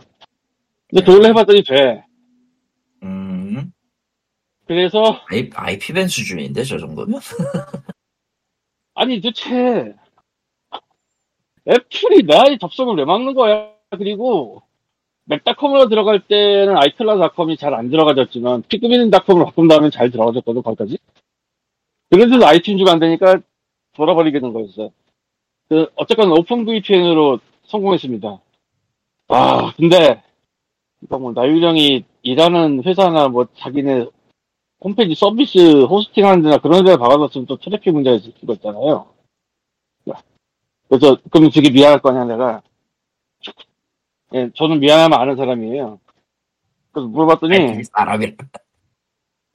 근데 0.89 1.03
그걸로 1.03 1.27
해봤더니 1.27 1.63
돼. 1.63 2.05
음, 4.71 4.75
그래서 4.75 5.21
I, 5.29 5.49
IP밴 5.53 6.07
수준인데, 6.07 6.63
저 6.63 6.77
정도면? 6.77 7.19
아니 8.95 9.19
도대체 9.21 9.93
애플이 11.67 12.23
나의 12.23 12.57
접속을 12.59 12.95
왜 12.95 13.05
막는 13.05 13.33
거야? 13.33 13.69
그리고 13.91 14.61
맥닷컴으로 15.25 15.89
들어갈 15.89 16.19
때는 16.27 16.77
아이클라닷컴이 16.77 17.57
잘 17.57 17.73
안 17.73 17.89
들어가졌지만 17.89 18.63
피크민닷컴으로 18.63 19.45
바꾼다면 19.45 19.91
잘 19.91 20.09
들어가졌거든 20.11 20.61
거기까지. 20.63 20.97
그래도 22.09 22.37
아이튠즈가 22.37 22.89
안 22.89 22.99
되니까 22.99 23.37
돌아버리게 23.93 24.39
된 24.39 24.53
거였어요. 24.53 24.91
그 25.69 25.87
어쨌건 25.95 26.31
오픈 26.31 26.65
VPN으로 26.65 27.39
성공했습니다. 27.65 28.39
아 29.29 29.73
근데 29.77 30.21
뭐 31.09 31.31
나유령이 31.33 32.03
일하는 32.23 32.83
회사나 32.85 33.29
뭐 33.29 33.47
자기네 33.57 34.07
홈페이지 34.83 35.15
서비스 35.15 35.83
hosting 35.83 36.25
하는 36.25 36.41
데나 36.43 36.57
그런 36.57 36.83
데를 36.83 36.97
박아놨으면 36.97 37.45
또 37.45 37.57
트래픽 37.57 37.93
문제가 37.93 38.15
있을 38.17 38.33
수가 38.39 38.53
있잖아요. 38.53 39.07
그래서 40.89 41.17
그럼 41.31 41.49
되게 41.51 41.69
미안할 41.69 42.01
거 42.01 42.11
아냐 42.11 42.25
내가. 42.25 42.61
예, 44.33 44.49
저는 44.55 44.79
미안하면 44.79 45.17
아는 45.19 45.37
사람이에요. 45.37 45.99
그래서 46.91 47.07
물어봤더니 47.07 47.83
사람이. 47.85 48.35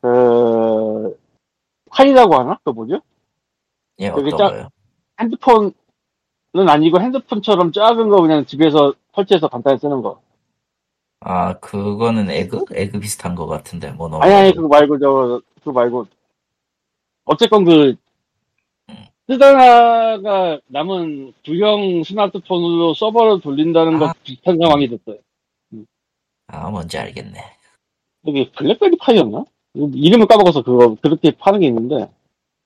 그 0.00 1.18
Pi라고 1.90 2.34
하나? 2.36 2.58
그 2.64 2.70
뭐죠? 2.70 3.00
예, 3.98 4.08
어떤 4.08 4.30
짝- 4.30 4.50
거요? 4.50 4.68
핸드폰은 5.20 5.72
아니고 6.68 7.00
핸드폰처럼 7.00 7.72
작은 7.72 8.08
거 8.08 8.22
그냥 8.22 8.46
집에서 8.46 8.94
설치해서 9.14 9.48
간단히 9.48 9.78
쓰는 9.78 10.00
거. 10.02 10.22
아, 11.20 11.58
그거는 11.58 12.30
에그? 12.30 12.64
에그 12.72 13.00
비슷한 13.00 13.34
거 13.34 13.46
같은데, 13.46 13.90
뭐, 13.92 14.08
너무. 14.08 14.22
아니 14.22 14.34
아니 14.34 14.54
그거 14.54 14.68
말고 14.68 14.98
저 14.98 15.40
그거 15.60 15.72
말고 15.72 16.06
어쨌건 17.24 17.64
그 17.64 17.96
쓰다가 19.28 20.60
남은 20.68 21.32
구형 21.44 22.04
스마트폰으로 22.04 22.94
서버를 22.94 23.40
돌린다는 23.40 23.98
거 23.98 24.08
아. 24.08 24.12
비슷한 24.22 24.56
상황이 24.58 24.88
됐어요. 24.88 25.18
아, 26.46 26.70
뭔지 26.70 26.96
알겠네. 26.96 27.40
여기 28.28 28.52
블랙베리 28.52 28.96
파이였나? 29.00 29.44
이름을 29.74 30.26
까먹어서 30.26 30.62
그거 30.62 30.96
그렇게 31.02 31.32
파는 31.32 31.60
게 31.60 31.66
있는데 31.66 32.08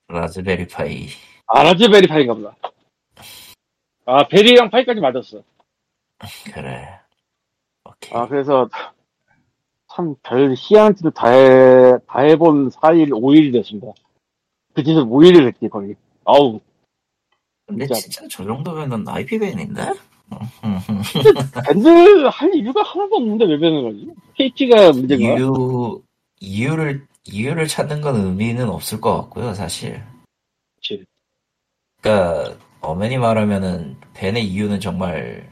라즈베리 0.08 0.68
파이. 0.68 1.06
아 1.46 1.62
라즈베리 1.62 2.06
파이인가 2.06 2.34
보다. 2.34 2.54
아 4.04 4.28
베리랑 4.28 4.70
파이까지 4.70 5.00
맞았어. 5.00 5.42
그래. 6.52 6.99
오케이. 8.02 8.18
아 8.18 8.26
그래서 8.26 8.68
참 9.88 10.14
별 10.22 10.54
희한한 10.56 10.94
짓을 10.94 11.10
다, 11.10 11.28
해, 11.30 11.98
다 12.06 12.20
해본 12.20 12.70
4일 12.70 13.10
5일이 13.10 13.52
됐습니다. 13.52 13.88
그 14.74 14.82
짓을 14.84 15.02
5일을 15.02 15.46
했지 15.48 15.68
거의. 15.68 15.94
아우 16.24 16.60
근데 17.66 17.86
진짜. 17.86 18.00
진짜 18.00 18.26
저 18.30 18.44
정도면은 18.44 19.06
IP밴인데? 19.06 19.82
밴드 21.66 21.88
할 21.88 22.54
이유가 22.54 22.82
하나도 22.82 23.16
없는데 23.16 23.46
왜 23.46 23.58
배는 23.58 23.82
거지? 23.82 24.08
KT가 24.36 24.92
문제인가? 24.92 25.36
이유, 25.36 26.02
이유를, 26.40 27.06
이유를 27.24 27.66
찾는 27.66 28.00
건 28.00 28.14
의미는 28.16 28.68
없을 28.68 29.00
것 29.00 29.16
같고요, 29.22 29.54
사실. 29.54 30.02
그치. 30.76 31.04
그니까, 32.00 32.56
엄연히 32.80 33.18
말하면은, 33.18 33.96
밴의 34.14 34.46
이유는 34.46 34.78
정말 34.80 35.49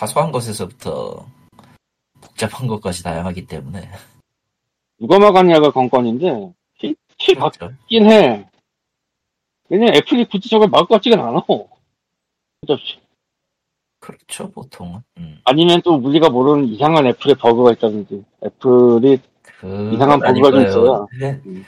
사소한 0.00 0.32
것에서부터 0.32 1.26
복잡한 2.22 2.66
것까지 2.66 3.02
다양하기 3.02 3.46
때문에. 3.46 3.86
누가 4.98 5.18
막았냐가 5.18 5.70
관건인데 5.70 6.54
KT 6.78 7.34
그렇죠. 7.34 7.66
맞긴 7.66 8.10
해. 8.10 8.48
왜냐면 9.68 9.96
애플이 9.96 10.24
굳이 10.24 10.48
저걸 10.48 10.68
막을 10.68 10.86
것 10.86 10.94
같지가 10.94 11.22
않아. 11.22 11.42
그죠? 11.42 12.78
그렇죠, 13.98 14.50
보통은. 14.50 15.02
음. 15.18 15.38
아니면 15.44 15.82
또 15.84 15.96
우리가 15.96 16.30
모르는 16.30 16.68
이상한 16.68 17.06
애플의 17.06 17.34
버그가 17.34 17.72
있다든지 17.72 18.24
애플이 18.46 19.18
그 19.42 19.92
이상한 19.92 20.18
버그가 20.18 20.50
좀 20.50 20.66
있어요. 20.66 21.06
음. 21.44 21.66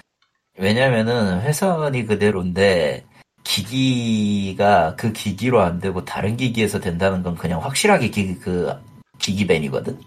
왜냐면은 0.57 1.43
회선이 1.43 2.07
그대로인데 2.07 3.05
기기가 3.45 4.95
그 4.97 5.13
기기로 5.13 5.61
안 5.61 5.81
되고 5.81 6.05
다른 6.05 6.37
기기에서 6.37 6.81
된다는 6.81 7.23
건 7.23 7.35
그냥 7.35 7.63
확실하게 7.63 8.11
기기 8.11 8.39
그 8.39 8.73
기기밴이거든. 9.19 10.01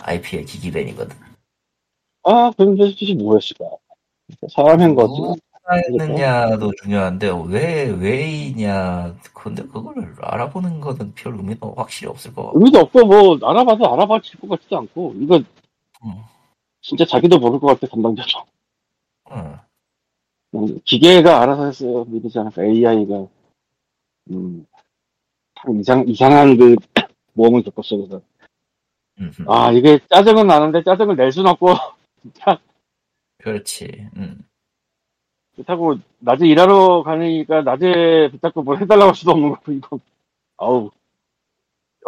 IP의 0.00 0.44
기기밴이거든. 0.44 1.16
아 2.24 2.50
그런데 2.56 2.94
뜻이 2.94 3.14
뭐였을까? 3.14 3.64
사람인 4.50 4.94
거지. 4.94 5.40
했느냐도 5.72 6.72
중요한데 6.82 7.30
왜 7.46 7.84
왜이냐. 7.84 9.14
근데 9.32 9.62
그걸 9.62 10.14
알아보는 10.20 10.80
거는 10.80 11.14
별 11.14 11.34
의미가 11.34 11.72
확실히 11.76 12.10
없을 12.10 12.34
것 12.34 12.44
같고. 12.44 12.58
의미도 12.58 12.78
없고 12.80 13.04
뭐 13.04 13.38
알아봐도 13.42 13.92
알아봐질 13.92 14.40
것 14.40 14.48
같지도 14.48 14.78
않고 14.78 15.14
이거 15.18 15.36
음. 16.04 16.14
진짜 16.80 17.04
자기도 17.04 17.38
모를 17.38 17.60
것 17.60 17.68
같아 17.68 17.86
담당자도. 17.86 18.44
응. 20.68 20.74
음, 20.74 20.80
기계가 20.84 21.42
알아서 21.42 21.66
했어요. 21.66 22.04
믿지 22.08 22.38
않을까 22.38 22.64
AI가. 22.64 23.26
음, 24.30 24.66
참 25.60 25.80
이상 25.80 26.04
이상한 26.08 26.56
그 26.56 26.76
모험을 27.34 27.62
겪었어 27.62 27.96
그래서. 27.96 28.22
아 29.46 29.70
이게 29.72 29.98
짜증은 30.08 30.46
나는데 30.46 30.82
짜증을 30.82 31.16
낼 31.16 31.30
순 31.32 31.46
없고 31.46 31.74
그렇지. 33.38 34.08
음. 34.16 34.44
그렇다고 35.54 35.96
낮에 36.20 36.46
일하러 36.46 37.02
가니까 37.02 37.62
낮에 37.62 38.28
붙잡고 38.32 38.62
뭘 38.62 38.80
해달라고 38.80 39.08
할 39.08 39.14
수도 39.14 39.32
없는 39.32 39.50
거고 39.50 39.72
이거 39.72 39.98
아우 40.56 40.90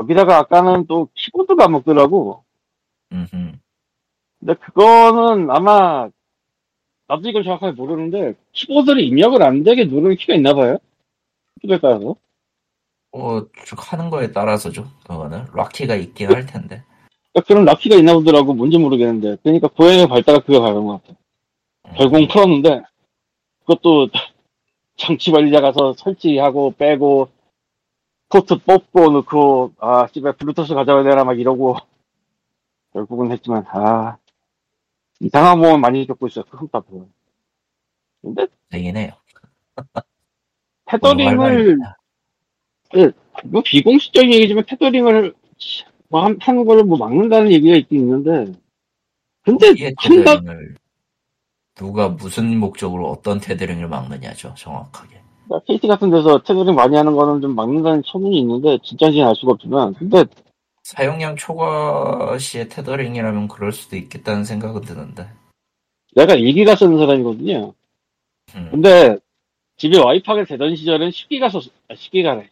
여기다가 0.00 0.38
아까는 0.38 0.86
또 0.86 1.08
키보드가 1.14 1.64
안 1.64 1.72
먹더라고 1.72 2.44
음흠. 3.12 3.52
근데 4.40 4.54
그거는 4.54 5.50
아마 5.50 6.08
나도 7.12 7.28
이걸 7.28 7.44
정확하게 7.44 7.72
모르는데 7.72 8.34
키보드를 8.52 9.02
입력을 9.02 9.42
안 9.42 9.62
되게 9.62 9.84
누르는 9.84 10.16
키가 10.16 10.34
있나 10.34 10.54
봐요 10.54 10.78
키보드에 11.60 11.78
따라서 11.78 12.16
뭐, 13.14 13.46
쭉 13.66 13.92
하는 13.92 14.08
거에 14.08 14.32
따라서죠. 14.32 14.88
그거는. 15.06 15.44
락키가 15.52 15.96
있긴 15.96 16.32
할 16.32 16.46
텐데. 16.46 16.82
그러니까 17.30 17.46
그런 17.46 17.66
락키가 17.66 17.96
있나 17.96 18.14
보더라고 18.14 18.54
뭔지 18.54 18.78
모르겠는데 18.78 19.36
그러니까 19.42 19.68
고양이가 19.68 20.06
밟다가 20.06 20.38
그게 20.38 20.58
밟은 20.58 20.86
것 20.86 21.02
같아 21.02 21.18
음. 21.88 21.92
결국은 21.96 22.28
풀었는데 22.28 22.82
그것도 23.60 24.08
장치 24.96 25.30
관리자 25.30 25.60
가서 25.60 25.92
설치하고 25.92 26.74
빼고 26.78 27.28
포트 28.30 28.56
뽑고 28.56 29.10
넣고 29.10 29.72
아 29.78 30.06
집에 30.06 30.32
블루투스 30.32 30.74
가져와야 30.74 31.04
되나 31.04 31.24
막 31.24 31.38
이러고 31.38 31.76
결국은 32.94 33.30
했지만 33.32 33.66
아 33.68 34.16
이상한 35.22 35.58
모험 35.60 35.80
많이 35.80 36.06
겪고 36.06 36.26
있어요 36.26 36.44
그 36.50 36.56
흠답을 36.58 37.06
근데 38.22 38.46
되긴 38.70 38.96
해요. 38.96 39.10
테더링을 40.86 41.78
뭐 43.46 43.62
비공식적인 43.64 44.32
얘기지만 44.32 44.64
테더링을 44.66 45.32
뭐 46.08 46.24
한- 46.24 46.36
하는 46.40 46.64
거를 46.64 46.84
뭐 46.84 46.98
막는다는 46.98 47.50
얘기가 47.52 47.76
있긴 47.76 48.00
있는데 48.00 48.52
근데 49.42 49.68
한다 49.96 50.34
테더링을 50.40 50.76
누가 51.74 52.08
무슨 52.08 52.58
목적으로 52.58 53.10
어떤 53.10 53.40
테더링을 53.40 53.88
막느냐죠. 53.88 54.54
정확하게. 54.56 55.22
KT 55.66 55.86
같은 55.88 56.10
데서 56.10 56.42
테더링 56.42 56.74
많이 56.74 56.96
하는 56.96 57.14
거는 57.14 57.40
좀 57.40 57.54
막는다는 57.54 58.02
소문이 58.04 58.38
있는데 58.40 58.78
진짜인지는 58.84 59.26
알 59.28 59.34
수가 59.36 59.52
없지만 59.52 59.94
근데 59.94 60.24
사용량 60.82 61.36
초과 61.36 62.36
시의 62.38 62.68
테더링이라면 62.68 63.48
그럴 63.48 63.72
수도 63.72 63.96
있겠다는 63.96 64.44
생각은 64.44 64.82
드는데. 64.82 65.28
내가 66.14 66.34
일기가 66.34 66.76
쓰는 66.76 66.98
사람이거든요 66.98 67.72
음. 68.54 68.68
근데 68.70 69.16
집에 69.76 69.98
와이파이가 69.98 70.44
되던 70.44 70.76
시절엔 70.76 71.10
10기가 71.10 71.50
썼, 71.50 71.64
아, 71.88 71.94
10기가래. 71.94 72.48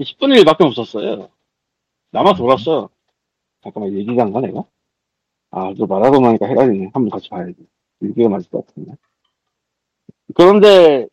10분의 0.00 0.42
1밖에 0.42 0.62
없었어요. 0.64 1.28
나만 2.10 2.36
돌았어. 2.36 2.88
잠깐만, 3.62 3.92
얘기가 3.92 4.22
안 4.22 4.32
가, 4.32 4.40
내가? 4.40 4.64
아, 5.50 5.74
저 5.76 5.86
말하고 5.86 6.20
나니까 6.20 6.46
헷갈리네. 6.46 6.90
한번 6.94 7.10
같이 7.10 7.28
봐야지. 7.28 7.54
얘기가 8.02 8.28
맞을 8.28 8.50
것 8.50 8.66
같은데. 8.66 8.92
그런데, 10.34 11.06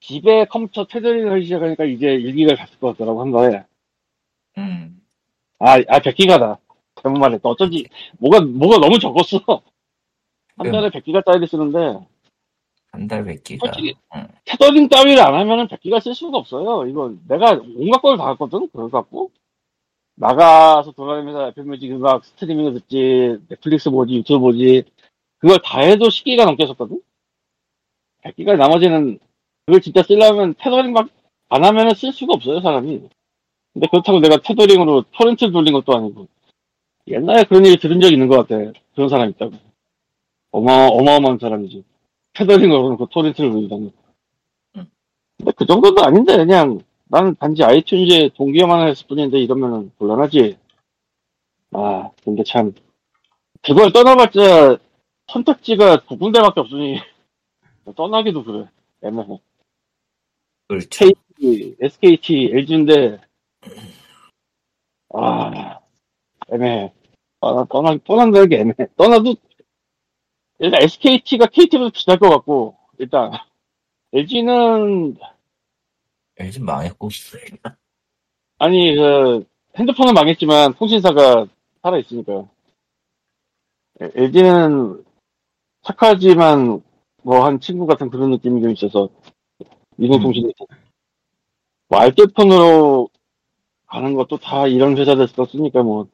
집에 0.00 0.44
컴퓨터 0.44 0.86
테더링을 0.86 1.42
시작하니까 1.44 1.84
이제 1.84 2.06
일기가 2.14 2.54
갔을 2.54 2.78
것 2.78 2.92
같더라고, 2.92 3.20
한 3.22 3.30
거에. 3.32 3.64
음. 4.58 5.00
아, 5.58 5.74
아, 5.88 5.98
100기가다. 6.00 6.58
잘못 7.02 7.18
말했다. 7.18 7.48
어쩐지, 7.48 7.86
뭐가, 8.18 8.40
뭐가 8.40 8.78
너무 8.78 8.98
적었어. 8.98 9.38
한 10.56 10.72
달에 10.72 10.88
100기가 10.90 11.24
짜리 11.24 11.46
쓰는데, 11.46 12.06
한달몇 12.92 13.44
기가. 13.44 13.66
솔직히 13.66 13.94
음. 14.14 14.26
테더링 14.46 14.88
따위를 14.88 15.20
안 15.20 15.34
하면은 15.34 15.66
100기가 15.68 16.00
쓸 16.00 16.14
수가 16.14 16.38
없어요. 16.38 16.86
이거 16.86 17.14
내가 17.28 17.60
온갖 17.76 18.00
걸 18.00 18.16
다 18.16 18.30
했거든? 18.30 18.66
그걸 18.68 18.90
갖고. 18.90 19.30
나가서 20.18 20.92
돌아다니면서 20.92 21.48
애플 21.48 21.64
뮤직 21.64 21.92
음악 21.92 22.24
스트리밍을 22.24 22.72
듣지, 22.74 23.36
넷플릭스 23.48 23.90
보지, 23.90 24.14
유튜브 24.14 24.40
보지. 24.40 24.84
그걸 25.38 25.58
다 25.62 25.80
해도 25.80 26.06
10기가 26.08 26.46
넘게 26.46 26.66
썼거든? 26.68 27.02
100기가 28.24 28.56
나머지는 28.56 29.18
그걸 29.66 29.80
진짜 29.82 30.02
쓰려면 30.02 30.54
테더링 30.58 30.92
막 30.92 31.08
안 31.48 31.64
하면은 31.64 31.94
쓸 31.94 32.12
수가 32.12 32.34
없어요, 32.34 32.60
사람이. 32.60 33.08
근데 33.76 33.88
그렇다고 33.88 34.20
내가 34.20 34.38
tethering으로 34.38 35.04
torrent를 35.12 35.52
돌린 35.52 35.74
것도 35.74 35.94
아니고. 35.94 36.28
옛날에 37.08 37.44
그런 37.44 37.66
얘기 37.66 37.76
들은 37.76 38.00
적 38.00 38.10
있는 38.10 38.26
것 38.26 38.48
같아. 38.48 38.72
그런 38.94 39.10
사람 39.10 39.28
있다고. 39.28 39.52
어마, 40.50 40.86
어마어마한 40.86 41.38
사람이지. 41.38 41.84
tethering으로 42.32 42.96
그 42.96 43.06
torrent를 43.10 43.50
돌리다니. 43.50 43.92
근데 44.72 45.52
그 45.54 45.66
정도도 45.66 46.02
아닌데 46.02 46.38
그냥 46.38 46.80
나는 47.04 47.34
단지 47.34 47.60
아이튠즈에 47.62 48.32
동기화만 48.34 48.88
했을 48.88 49.06
뿐인데 49.08 49.40
이러면은 49.40 49.92
곤란하지. 49.98 50.56
아 51.72 52.10
근데 52.24 52.42
참 52.44 52.72
그걸 53.60 53.92
떠나봤자 53.92 54.78
선택지가 55.26 56.06
두 56.06 56.16
군데밖에 56.16 56.60
없으니 56.60 56.98
떠나기도 57.94 58.42
그래. 58.42 58.68
애매해. 59.04 59.38
그렇죠. 60.66 60.88
KT, 60.88 61.76
SKT, 61.82 62.50
LG인데 62.54 63.20
아 65.14 65.80
애매해. 66.52 66.92
떠나 67.40 67.64
떠나 67.70 67.96
떠난다는 68.04 68.48
게 68.48 68.56
애매해. 68.56 68.74
떠나도 68.96 69.34
일단 70.58 70.82
SKT가 70.82 71.46
KT보다 71.46 71.90
비쌀 71.90 72.18
것 72.18 72.28
같고 72.30 72.76
일단 72.98 73.30
LG는 74.12 75.16
LG 76.38 76.60
망했고. 76.60 77.08
아니, 78.58 78.94
그, 78.94 79.44
핸드폰은 79.78 80.14
망했지만 80.14 80.74
통신사가 80.74 81.46
살아있으니까요. 81.82 82.48
LG는 84.00 85.04
착하지만 85.82 86.82
뭐 87.22 87.44
한 87.44 87.60
친구 87.60 87.86
같은 87.86 88.08
그런 88.10 88.30
느낌이 88.30 88.62
좀 88.62 88.70
있어서 88.72 89.08
이동통신이 89.98 90.52
뭐 91.88 91.98
알뜰폰으로 92.00 93.08
가는 93.96 94.12
것도 94.12 94.36
다 94.36 94.66
이런 94.66 94.98
회사들 94.98 95.26
썼으니까 95.26 95.82
뭐 95.82 96.06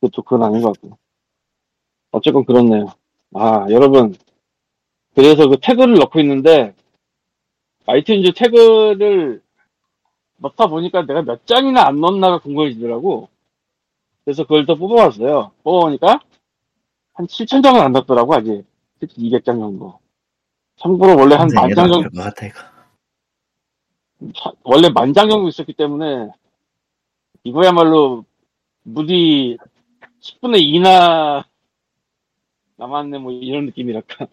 그것도 0.00 0.22
그건 0.22 0.44
아닌 0.44 0.62
것 0.62 0.72
같고 0.72 0.96
어쨌건 2.10 2.46
그렇네요. 2.46 2.86
아 3.34 3.66
여러분 3.68 4.14
그래서 5.14 5.46
그 5.46 5.58
태그를 5.60 5.96
넣고 5.96 6.20
있는데 6.20 6.74
아이튠즈 7.84 8.34
태그를 8.34 9.42
넣다 10.38 10.68
보니까 10.68 11.02
내가 11.02 11.20
몇 11.20 11.46
장이나 11.46 11.86
안 11.86 12.00
넣었나가 12.00 12.38
궁금해지더라고. 12.38 13.28
그래서 14.24 14.44
그걸 14.44 14.64
또 14.64 14.74
뽑아봤어요. 14.76 15.52
뽑아보니까 15.64 16.20
한 17.12 17.26
7,000장은 17.26 17.80
안 17.80 17.92
넣었더라고, 17.92 18.34
아직. 18.34 18.64
200장 19.00 19.44
정도. 19.44 19.98
참고로 20.76 21.14
원래 21.16 21.36
한 21.36 21.46
만장 21.54 21.92
정도. 21.92 22.08
원래 24.62 24.88
만장 24.88 25.28
정도 25.28 25.48
있었기 25.48 25.74
때문에 25.74 26.30
이거야말로 27.44 28.24
무디 28.82 29.58
10분의 30.20 30.62
2나 30.62 31.44
남았네, 32.76 33.18
뭐 33.18 33.32
이런 33.32 33.66
느낌이랄까. 33.66 34.26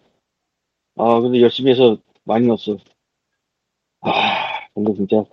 아, 0.96 1.20
근데 1.20 1.40
열심히 1.40 1.70
해서 1.72 1.96
많이 2.24 2.46
넣었어. 2.46 2.76
아, 4.00 4.66
근데 4.74 4.94
진짜 4.94 5.24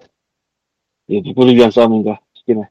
이게 1.07 1.21
누구를 1.27 1.55
위한 1.55 1.71
싸움인가 1.71 2.19
싶긴 2.33 2.63
해. 2.63 2.69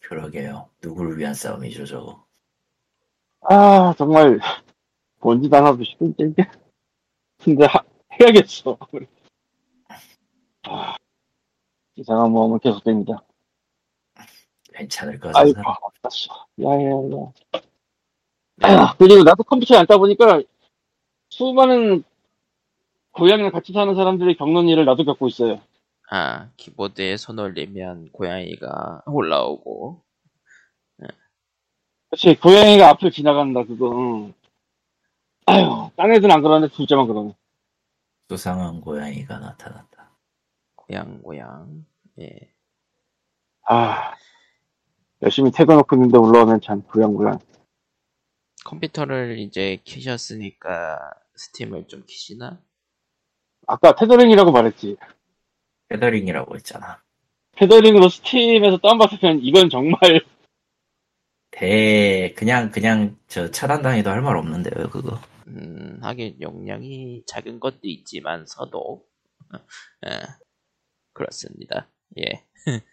그러게요. 0.00 0.68
누구를 0.82 1.18
위한 1.18 1.34
싸움이죠, 1.34 1.84
저거. 1.86 2.24
아, 3.42 3.94
정말, 3.96 4.40
뭔짓 5.20 5.52
안 5.52 5.64
하고 5.66 5.82
싶은데, 5.84 6.24
이게. 6.24 6.44
근데, 7.38 7.66
하- 7.66 7.84
해야겠어. 8.20 8.76
아, 10.64 10.94
이상한 11.96 12.30
모험은 12.32 12.58
계속됩니다. 12.60 13.22
괜찮을 14.72 15.18
것 15.18 15.34
아이고, 15.36 15.54
같아서. 15.62 15.70
아깝다. 15.70 16.08
야, 16.62 16.68
야, 18.68 18.74
야. 18.74 18.94
그리고 18.98 19.22
나도 19.22 19.42
컴퓨터에 19.44 19.78
앉다 19.78 19.96
보니까, 19.98 20.42
수많은 21.30 22.02
고양이랑 23.12 23.52
같이 23.52 23.72
사는 23.72 23.94
사람들이 23.94 24.36
겪는 24.36 24.68
일을 24.68 24.84
나도 24.84 25.04
겪고 25.04 25.28
있어요. 25.28 25.60
아, 26.10 26.48
키보드에 26.56 27.16
손 27.16 27.38
올리면 27.38 28.10
고양이가 28.12 29.02
올라오고, 29.06 30.02
그치, 32.10 32.36
고양이가 32.36 32.90
앞을 32.90 33.10
지나간다, 33.10 33.64
그거. 33.64 33.90
응. 33.90 34.34
아유, 35.46 35.90
딴 35.96 36.12
애들은 36.12 36.30
안 36.30 36.42
그러는데 36.42 36.74
둘째만 36.74 37.06
그러네. 37.06 37.34
수상한 38.28 38.82
고양이가 38.82 39.38
나타났다. 39.38 40.10
고양, 40.74 41.22
고양. 41.22 41.86
예. 42.20 42.28
아, 43.66 44.12
열심히 45.22 45.50
퇴근놓고 45.50 45.96
있는데 45.96 46.18
올라오면 46.18 46.60
참 46.62 46.82
고양고양. 46.82 47.38
컴퓨터를 48.64 49.38
이제 49.38 49.78
키셨으니까 49.84 50.98
스팀을 51.36 51.86
좀 51.88 52.04
키시나? 52.06 52.60
아까 53.66 53.94
테더링이라고 53.94 54.52
말했지. 54.52 54.96
페더링이라고 55.88 56.56
했잖아. 56.56 57.02
패더링으로 57.56 58.08
스팀에서 58.08 58.78
다운받으면 58.78 59.40
이건 59.42 59.70
정말 59.70 59.98
대 61.50 62.32
그냥 62.34 62.70
그냥 62.70 63.18
저 63.28 63.50
차단당해도 63.50 64.10
할 64.10 64.22
말 64.22 64.36
없는데요 64.36 64.90
그거. 64.90 65.20
음, 65.48 65.98
하긴 66.02 66.40
용량이 66.40 67.24
작은 67.26 67.60
것도 67.60 67.80
있지만서도 67.84 69.04
예, 70.06 70.20
그렇습니다. 71.12 71.88
예. 72.18 72.44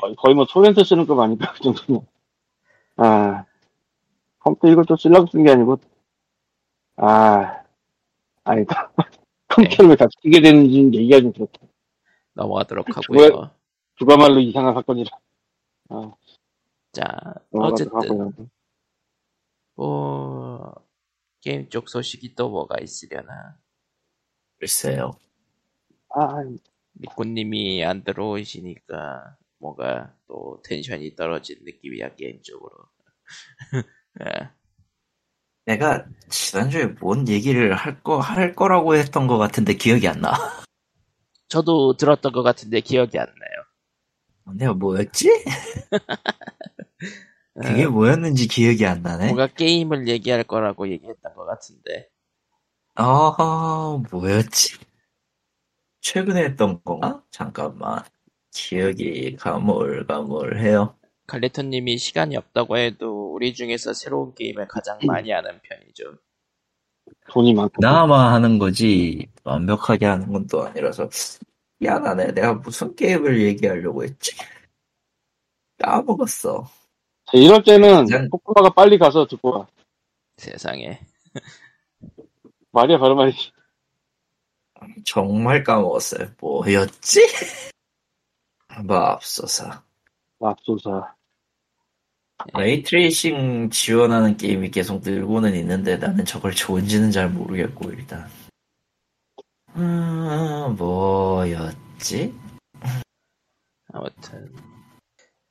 거의, 0.00 0.16
거의 0.16 0.34
뭐 0.34 0.44
토렌트 0.46 0.82
쓰는 0.84 1.06
거 1.06 1.20
아니까 1.22 1.52
그 1.52 1.60
정도면. 1.60 2.06
아 2.96 3.44
컴퓨터 4.40 4.68
이걸 4.68 4.84
또 4.86 4.96
쓰려고 4.96 5.26
쓴 5.30 5.44
게 5.44 5.50
아니고. 5.52 5.78
아 6.96 7.62
아니다. 8.44 8.90
컴퓨터를 9.48 9.90
왜 9.90 9.96
같이 9.96 10.16
쓰게 10.22 10.40
되는지 10.40 10.90
얘기가 10.92 11.20
좀 11.20 11.32
그렇다. 11.32 11.58
넘어가도록 12.34 12.86
하고요. 12.96 13.50
그거말로 13.98 14.40
이상한 14.40 14.74
사건이라. 14.74 15.10
아 15.90 16.12
자, 16.92 17.34
어쨌든 17.52 17.96
하고요. 17.96 18.32
뭐 19.74 20.74
게임 21.40 21.68
쪽 21.68 21.88
소식이 21.88 22.34
또 22.34 22.48
뭐가 22.48 22.80
있으려나. 22.80 23.56
글쎄요. 24.58 25.12
아 26.10 26.42
미꾸님이 26.92 27.84
안 27.84 28.02
들어오시니까 28.02 29.36
뭔가 29.58 30.14
또 30.26 30.62
텐션이 30.64 31.16
떨어진 31.16 31.58
느낌이야 31.62 32.14
게임 32.14 32.40
쪽으로. 32.42 32.76
예. 34.24 34.50
내가 35.66 36.06
지난주에 36.30 36.86
뭔 37.00 37.28
얘기를 37.28 37.74
할 37.74 38.02
거, 38.02 38.20
할 38.20 38.54
거라고 38.54 38.94
했던 38.94 39.26
것 39.26 39.38
같은데 39.38 39.74
기억이 39.74 40.08
안 40.08 40.20
나. 40.20 40.32
저도 41.48 41.96
들었던 41.96 42.32
것 42.32 42.42
같은데 42.42 42.80
기억이 42.80 43.18
안 43.18 43.26
나요. 43.26 44.54
내가 44.54 44.72
뭐였지? 44.72 45.28
그게 47.60 47.82
예, 47.82 47.86
뭐였는지 47.86 48.46
기억이 48.46 48.86
안 48.86 49.02
나네. 49.02 49.26
뭔가 49.26 49.46
게임을 49.46 50.08
얘기할 50.08 50.44
거라고 50.44 50.88
얘기했던 50.88 51.34
것 51.34 51.44
같은데. 51.44 52.08
아, 52.94 54.00
뭐였지? 54.10 54.78
최근에 56.00 56.44
했던 56.44 56.80
건가? 56.84 57.22
잠깐만. 57.30 58.04
기억이 58.62 59.36
가물가물해요. 59.36 60.94
칼리토님이 61.26 61.98
시간이 61.98 62.36
없다고 62.36 62.76
해도 62.76 63.32
우리 63.32 63.54
중에서 63.54 63.92
새로운 63.92 64.34
게임을 64.34 64.66
가장 64.66 64.98
많이 65.06 65.30
하는 65.30 65.60
편이죠. 65.62 66.14
돈이 67.30 67.54
많고 67.54 67.72
그나마 67.74 68.32
하는 68.32 68.58
거지, 68.58 69.28
완벽하게 69.44 70.06
하는 70.06 70.32
건 70.32 70.46
또 70.48 70.64
아니라서. 70.64 71.08
미안하네. 71.78 72.32
내가 72.32 72.54
무슨 72.54 72.94
게임을 72.96 73.40
얘기하려고 73.42 74.02
했지? 74.02 74.32
까먹었어. 75.78 76.68
자, 77.26 77.32
이럴 77.38 77.62
때는 77.62 78.06
코코마가 78.30 78.70
빨리 78.70 78.98
가서 78.98 79.26
듣고 79.26 79.50
와 79.50 79.68
세상에. 80.38 81.00
말이야 82.72 82.98
바로 82.98 83.14
말이지 83.14 83.52
정말 85.04 85.62
까먹었어요. 85.62 86.30
뭐였지? 86.40 87.20
맙소사. 88.68 89.82
맙소사 90.38 91.14
ray 92.54 92.89
tracing 92.89 93.70
지원하는 93.70 94.36
게임이 94.36 94.70
계속 94.70 95.02
늘고는 95.02 95.54
있는데 95.56 95.96
나는 95.96 96.24
저걸 96.24 96.52
좋은지는 96.52 97.10
잘 97.10 97.28
모르겠고 97.28 97.90
일단 97.90 98.28
음, 99.74 100.76
뭐였지? 100.78 102.34
아무튼 103.92 104.54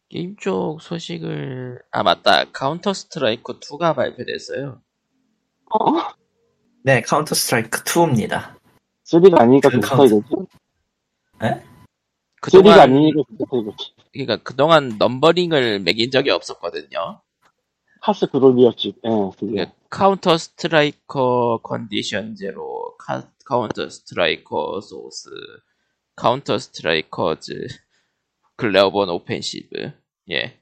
게임 0.10 0.38
쪽 0.38 0.82
소식을 0.82 1.82
아 1.92 2.04
맞다 2.04 2.46
카운터 2.52 2.94
스트라이크 2.94 3.60
2가 3.60 3.94
발표됐어요. 3.96 4.82
어? 5.74 5.92
네 6.84 7.02
카운터 7.02 7.36
스트라이크 7.36 7.84
2입니다 7.84 8.56
3가 9.06 9.42
아니니까 9.42 9.70
그 9.70 9.78
이거지 9.78 10.22
에? 11.44 11.77
3가 12.50 12.64
그동안 12.64 12.80
아니니까 12.80 13.24
그러니까 14.12 14.38
그동안 14.38 14.98
numbering을 14.98 15.80
매긴 15.80 16.12
적이 16.12 16.32
없었거든요. 16.32 17.22
카스 18.02 18.28
그룹이었지 18.28 18.94
예 19.04 19.10
그게 19.38 19.52
그러니까 19.52 19.74
카운터 19.90 20.38
스트라이크 20.38 21.60
컨디션 21.64 22.36
제로, 22.36 22.96
카, 22.98 23.30
카운터 23.46 23.90
스트라이크 23.90 24.82
소스, 24.82 25.30
카운터 26.16 26.58
스트라이크, 26.58 27.68
글로벌 28.56 29.10
오펜시브. 29.10 29.92
예. 30.32 30.60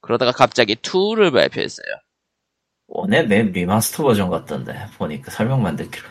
그러다가 0.00 0.32
갑자기 0.32 0.76
2를 0.76 1.32
발표했어요. 1.32 1.86
one의 2.88 3.26
맵 3.26 3.52
remaster 3.52 4.04
버전 4.04 4.30
같던데 4.30 4.86
보니까 4.96 5.30
설명만 5.30 5.76
듣기로 5.76 6.08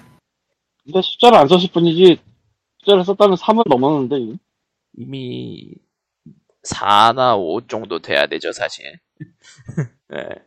근데 0.84 1.02
숫자를 1.02 1.38
안 1.38 1.48
썼을 1.48 1.70
뿐이지 1.74 2.18
숫자를 2.80 3.04
썼다면 3.06 3.38
3은 3.38 3.64
넘었는데 3.68 4.38
이미 4.98 5.74
4나 6.64 7.38
5 7.38 7.68
정도 7.68 8.00
돼야 8.00 8.28
되죠, 8.28 8.52
사실. 8.52 9.00
예. 10.14 10.46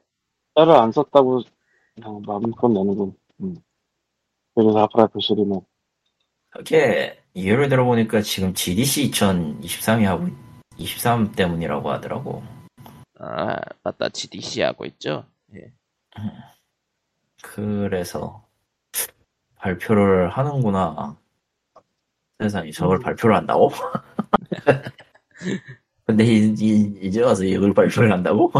숫자를 0.58 0.74
안 0.74 0.90
썼다고 0.92 1.42
그냥 1.94 2.22
마음껏 2.26 2.68
내는군 2.68 3.16
음. 3.40 3.56
그래서 4.54 4.80
하프라이프 4.80 5.18
3는 5.20 5.64
그게 6.50 7.22
이유를 7.34 7.68
들어보니까 7.68 8.22
지금 8.22 8.52
GDC 8.54 9.10
2023이 9.10 10.04
하고 10.04 10.26
23 10.76 11.32
때문이라고 11.32 11.90
하더라고 11.90 12.42
아, 13.20 13.56
맞다. 13.82 14.08
GDC 14.08 14.62
하고 14.62 14.84
있죠? 14.86 15.24
예. 15.54 15.72
그래서 17.42 18.46
발표를 19.56 20.30
하는구나. 20.30 21.16
세상에 22.40 22.70
저걸 22.70 23.00
발표를 23.00 23.34
한다고? 23.36 23.70
근데 26.04 26.24
이, 26.24 26.54
이- 26.58 26.98
이제 27.02 27.22
와서 27.22 27.44
이걸 27.44 27.74
발표를 27.74 28.12
한다고? 28.12 28.50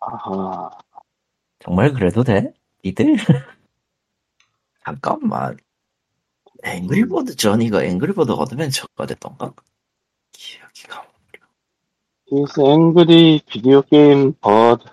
아하 0.00 0.70
정말 1.60 1.92
그래도 1.92 2.22
돼? 2.22 2.52
니들? 2.84 3.16
잠깐만. 4.84 5.56
앵그리버드 6.62 7.36
전이가 7.36 7.84
앵그리버드 7.84 8.32
어드벤처가 8.32 9.06
됐던가? 9.06 9.52
기억이 10.32 10.82
가. 10.88 11.06
This 12.30 12.58
Angry 12.58 13.40
Video 13.46 13.82
Game 13.82 14.32
Bird 14.42 14.84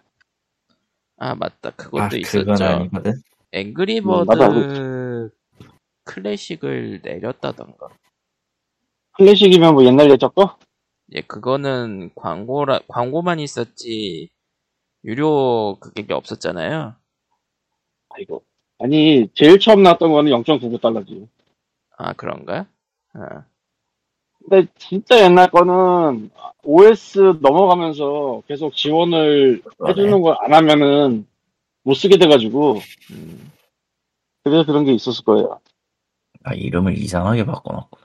아, 1.17 1.35
맞다. 1.35 1.69
아, 1.69 1.75
그것도 1.75 2.09
그건 2.09 2.19
있었죠. 2.19 2.63
아니거든. 2.65 3.11
음, 3.13 3.21
앵그리버드 3.53 5.31
클래식을 6.03 7.01
내렸다던가. 7.03 7.87
클래식이면 9.25 9.75
뭐 9.75 9.85
옛날 9.85 10.09
예적 10.09 10.33
거? 10.33 10.57
예, 11.13 11.21
그거는 11.21 12.09
광고라, 12.15 12.79
광고만 12.87 13.39
있었지, 13.39 14.29
유료 15.03 15.77
그게 15.79 16.11
없었잖아요. 16.13 16.95
아이고 18.09 18.43
아니 18.79 19.29
제일 19.35 19.59
처음 19.59 19.83
나왔던 19.83 20.11
거는 20.11 20.31
0.99달러지 20.31 21.27
아, 21.97 22.13
그런가? 22.13 22.65
아, 23.13 23.45
근데 24.39 24.67
진짜 24.77 25.23
옛날 25.23 25.51
거는 25.51 26.31
OS 26.63 27.39
넘어가면서 27.41 28.41
계속 28.47 28.73
지원을 28.75 29.61
해주는 29.87 30.21
걸 30.21 30.35
안 30.41 30.53
하면은 30.53 31.27
못 31.83 31.93
쓰게 31.95 32.17
돼가지고 32.17 32.77
음, 33.11 33.51
그래서 34.43 34.65
그런 34.65 34.85
게 34.85 34.93
있었을 34.93 35.23
거예요. 35.25 35.59
아, 36.43 36.53
이름을 36.53 36.97
이상하게 36.97 37.45
바꿔놨구나. 37.45 38.00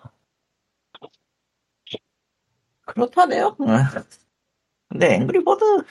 그렇다네요. 2.87 3.57
응. 3.61 3.66
근데 4.88 5.14
앵그리버드 5.14 5.85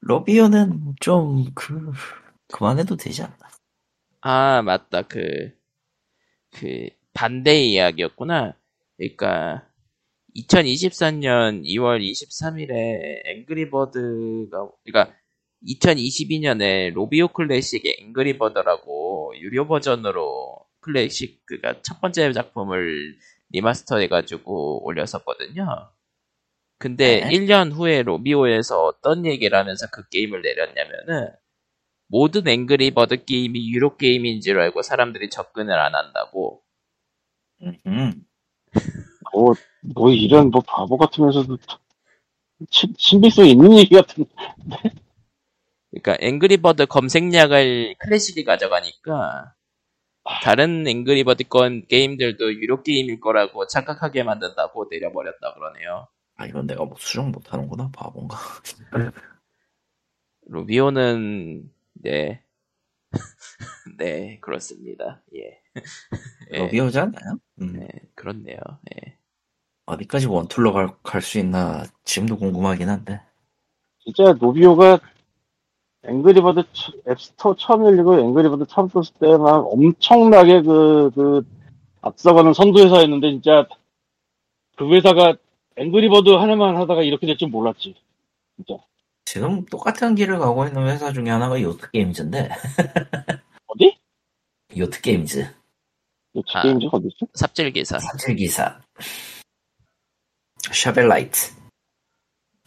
로비오는 0.00 0.94
좀 1.00 1.44
그, 1.54 1.92
그만해도 2.48 2.96
되지 2.96 3.22
않나. 3.22 3.36
아, 4.20 4.62
맞다. 4.62 5.02
그, 5.02 5.52
그, 6.50 6.88
반대의 7.14 7.72
이야기였구나. 7.72 8.56
그러니까, 8.96 9.66
2023년 10.36 11.64
2월 11.64 12.00
23일에 12.00 13.26
앵그리버드가, 13.26 14.70
그러니까, 14.84 15.14
2022년에 15.66 16.92
로비오 16.92 17.28
클래식의 17.28 17.96
앵그리버드라고 18.00 19.34
유료 19.38 19.66
버전으로 19.66 20.64
클래식, 20.80 21.44
그니까 21.46 21.82
첫 21.82 22.00
번째 22.00 22.32
작품을 22.32 23.18
remaster 23.50 23.98
해가지고 23.98 24.84
올렸었거든요. 24.86 25.90
근데 26.78 27.20
네. 27.20 27.30
1년 27.30 27.72
후에 27.72 28.02
로비오에서 28.02 28.84
어떤 28.84 29.26
얘기를 29.26 29.58
하면서 29.58 29.86
그 29.90 30.08
게임을 30.08 30.42
내렸냐면은, 30.42 31.32
모든 32.08 32.48
앵그리버드 32.48 33.24
게임이 33.24 33.70
유료 33.72 33.96
게임인 33.96 34.40
줄 34.40 34.60
알고 34.60 34.82
사람들이 34.82 35.30
접근을 35.30 35.78
안 35.78 35.94
한다고. 35.94 36.62
음. 37.62 38.24
뭐, 39.32 39.54
뭐 39.94 40.10
이런 40.12 40.50
뭐 40.50 40.62
바보 40.66 40.96
같으면서도 40.96 41.58
친- 42.70 42.94
신빙성 42.96 43.46
있는 43.46 43.76
얘기 43.78 43.94
같은 43.94 44.24
그러니까 45.90 46.16
앵그리버드 46.20 46.86
검색량을 46.86 47.96
클래식이 47.98 48.44
가져가니까 48.44 49.54
다른 50.42 50.86
앵그리버드 50.86 51.44
건 51.48 51.86
게임들도 51.88 52.54
유료 52.54 52.82
게임일 52.82 53.20
거라고 53.20 53.66
착각하게 53.66 54.22
만든다고 54.24 54.86
내려버렸다 54.90 55.54
그러네요. 55.54 56.08
아 56.38 56.46
이건 56.46 56.66
내가 56.66 56.84
뭐 56.84 56.94
수정 56.98 57.32
못하는구나 57.32 57.90
바본가. 57.92 58.36
루비오는 60.46 61.70
네. 61.94 62.42
네, 63.98 64.38
그렇습니다. 64.40 65.22
예. 65.34 65.60
예, 66.52 66.58
러비오지 66.58 66.98
않나요? 66.98 67.38
음. 67.60 67.72
네, 67.80 67.88
그렇네요. 68.14 68.58
예. 68.94 69.16
어디까지 69.86 70.26
원툴로 70.28 70.72
갈수 71.02 71.38
있나 71.40 71.84
지금도 72.04 72.36
궁금하긴 72.38 72.88
한데. 72.88 73.20
진짜 73.98 74.32
노비오가 74.34 75.00
앵그리버드 76.04 76.62
처- 76.72 76.92
앱스토어 77.08 77.56
처음 77.56 77.84
열리고 77.84 78.18
앵그리버드 78.20 78.66
처음 78.68 78.88
떴을 78.88 79.04
때만 79.18 79.40
엄청나게 79.66 80.62
그, 80.62 81.10
그, 81.14 81.42
앞서가는 82.00 82.52
선두 82.52 82.84
회사였는데 82.84 83.30
진짜 83.32 83.66
그 84.76 84.88
회사가 84.94 85.36
앵그리버드 85.78 86.30
하나만 86.30 86.76
하다가 86.76 87.02
이렇게 87.02 87.26
될 87.26 87.36
줄 87.36 87.48
몰랐지. 87.48 87.94
지금 89.24 89.64
똑같은 89.66 90.14
길을 90.14 90.38
가고 90.38 90.66
있는 90.66 90.86
회사 90.88 91.12
중에 91.12 91.28
하나가 91.30 91.60
요트 91.60 91.90
게임즈인데 91.90 92.48
어디? 93.66 93.96
요트 94.76 95.00
게임즈 95.02 95.54
이 96.34 96.42
아. 96.54 96.62
게임즈 96.62 96.86
어디 96.90 97.06
있어? 97.08 97.26
삽질 97.34 97.72
기사. 97.72 97.98
사실 97.98 98.34
기사 98.36 98.80
Shovel 100.72 101.12
Knight 101.12 101.52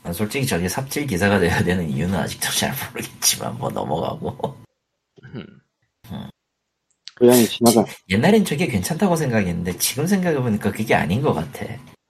난 0.04 0.14
솔직히 0.14 0.46
저게 0.46 0.68
삽질 0.70 1.08
기사가 1.08 1.40
돼야 1.40 1.64
되는 1.64 1.90
이유는 1.90 2.16
아직도 2.18 2.50
잘 2.52 2.72
모르겠지만 2.92 3.58
뭐 3.58 3.70
넘어가고 3.70 4.58
음, 5.24 5.46
고양이 7.20 7.46
지나가. 7.46 7.86
옛날엔 8.10 8.46
저게 8.46 8.68
괜찮다고 8.68 9.16
생각했는데 9.16 9.78
지금 9.78 10.08
생각해보니까 10.08 10.72
그게 10.72 10.96
아닌 10.96 11.22
것 11.22 11.34
같아 11.34 11.66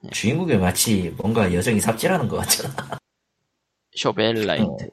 주인공이 0.10 0.58
마치 0.58 1.14
뭔가 1.18 1.54
여정이 1.54 1.80
삽질하는 1.80 2.28
것 2.28 2.38
같잖아. 2.38 2.98
쇼벨라이트. 3.96 4.90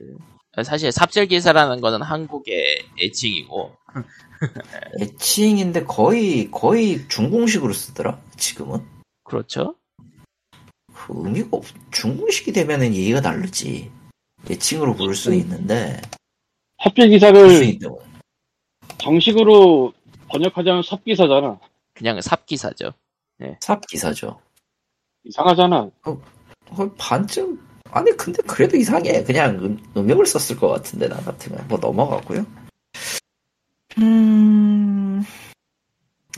사실 0.65 0.93
삽질 0.93 1.27
기사라는 1.27 1.81
거는 1.81 2.03
한국의 2.03 2.85
애칭이고. 3.01 3.75
애칭인데 5.01 5.85
거의 5.85 6.51
거의 6.51 7.09
중공식으로 7.09 7.73
쓰더라 7.73 8.21
지금은? 8.37 8.85
그렇죠. 9.25 9.75
그 10.93 11.13
의미가 11.25 11.49
없 11.53 11.65
중공식이 11.91 12.53
되면은 12.53 12.95
얘기가 12.95 13.21
다르지. 13.21 13.91
애칭으로 14.51 14.95
부를 14.95 15.15
수는 15.15 15.39
있는데. 15.39 16.01
합질 16.79 17.09
부를 17.09 17.51
수 17.51 17.63
기사를 17.63 17.81
정식으로 18.99 19.93
번역하자면 20.29 20.83
삽기사잖아. 20.83 21.59
그냥 21.95 22.21
삽 22.21 22.47
기사죠. 22.47 22.93
삽 23.61 23.81
기사죠 23.87 24.41
이상하잖아. 25.29 25.91
거의 26.75 26.91
반쯤? 26.99 27.59
아니 27.91 28.11
근데 28.17 28.43
그래도 28.43 28.77
이상해. 28.77 29.23
그냥 29.25 29.57
음, 29.57 29.79
음역을 29.97 30.27
썼을 30.27 30.59
것 30.59 30.69
같은데 30.69 31.09
나 31.09 31.17
같으면. 31.17 31.67
뭐 31.69 31.79
넘어가고요. 31.79 32.45
음. 33.99 35.23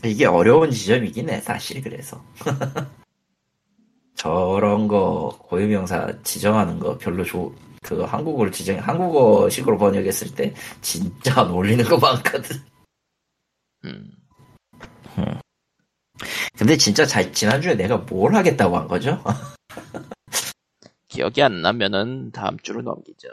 이게 0.04 0.26
어려운 0.26 0.70
지점이긴 0.70 1.30
해 1.30 1.40
사실 1.40 1.82
그래서. 1.82 2.22
저런 4.14 4.86
거 4.86 5.34
고유명사 5.48 6.22
지정하는 6.22 6.78
거 6.78 6.98
별로 6.98 7.24
좋 7.24 7.54
그거 7.82 8.04
한국어로 8.04 8.50
지정 8.50 8.78
한국어식으로 8.78 9.78
번역했을 9.78 10.34
때 10.34 10.52
진짜 10.82 11.40
안 11.40 11.48
어울리는 11.48 11.82
거 11.86 11.96
많거든 11.96 12.60
음, 13.86 14.10
근데 16.58 16.76
진짜 16.76 17.06
자- 17.06 17.30
지난주에 17.32 17.74
내가 17.74 17.96
뭘 17.98 18.34
하겠다고 18.34 18.76
한 18.76 18.88
거죠? 18.88 19.22
기억이 21.08 21.42
안 21.42 21.62
나면은 21.62 22.30
다음 22.32 22.58
주로 22.58 22.82
넘기죠. 22.82 23.28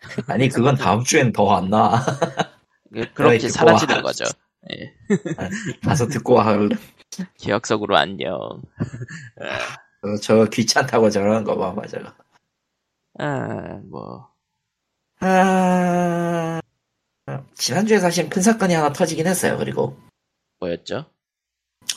아니 0.28 0.48
그건 0.48 0.76
다음 0.76 1.02
주엔 1.04 1.32
더 1.32 1.54
안 1.56 1.70
나. 1.70 2.00
그- 2.92 3.12
그렇게 3.12 3.38
듣고 3.38 3.52
사라지는 3.52 3.96
와. 3.96 4.02
거죠. 4.02 4.24
예. 4.72 4.94
가서 5.84 6.06
듣고 6.06 6.34
와. 6.34 6.56
기억 7.36 7.66
속으로 7.66 7.96
안녕. 7.96 8.34
어, 10.02 10.16
저 10.22 10.44
귀찮다고 10.46 11.10
저러는 11.10 11.44
거 11.44 11.56
봐봐 11.56 11.86
저거. 11.88 12.12
아, 13.18 13.80
뭐 13.90 14.28
아... 15.20 16.60
지난주에 17.54 17.98
사실 18.00 18.28
큰 18.28 18.42
사건이 18.42 18.74
하나 18.74 18.92
터지긴 18.92 19.26
했어요. 19.26 19.56
그리고 19.58 19.96
뭐였죠? 20.60 21.06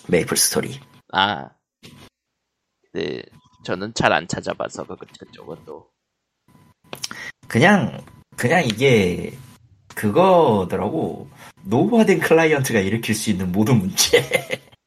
메이플 0.07 0.37
스토리. 0.37 0.79
아, 1.13 1.49
네, 2.93 3.21
저는 3.63 3.93
잘 3.93 4.11
안 4.13 4.27
찾아봐서 4.27 4.85
그 4.85 4.95
그쪽은 5.19 5.57
또 5.65 5.89
그냥 7.47 8.03
그냥 8.35 8.63
이게 8.65 9.37
그거더라고. 9.95 11.29
노후화된 11.65 12.19
클라이언트가 12.19 12.79
일으킬 12.79 13.15
수 13.15 13.29
있는 13.29 13.51
모든 13.51 13.77
문제. 13.79 14.21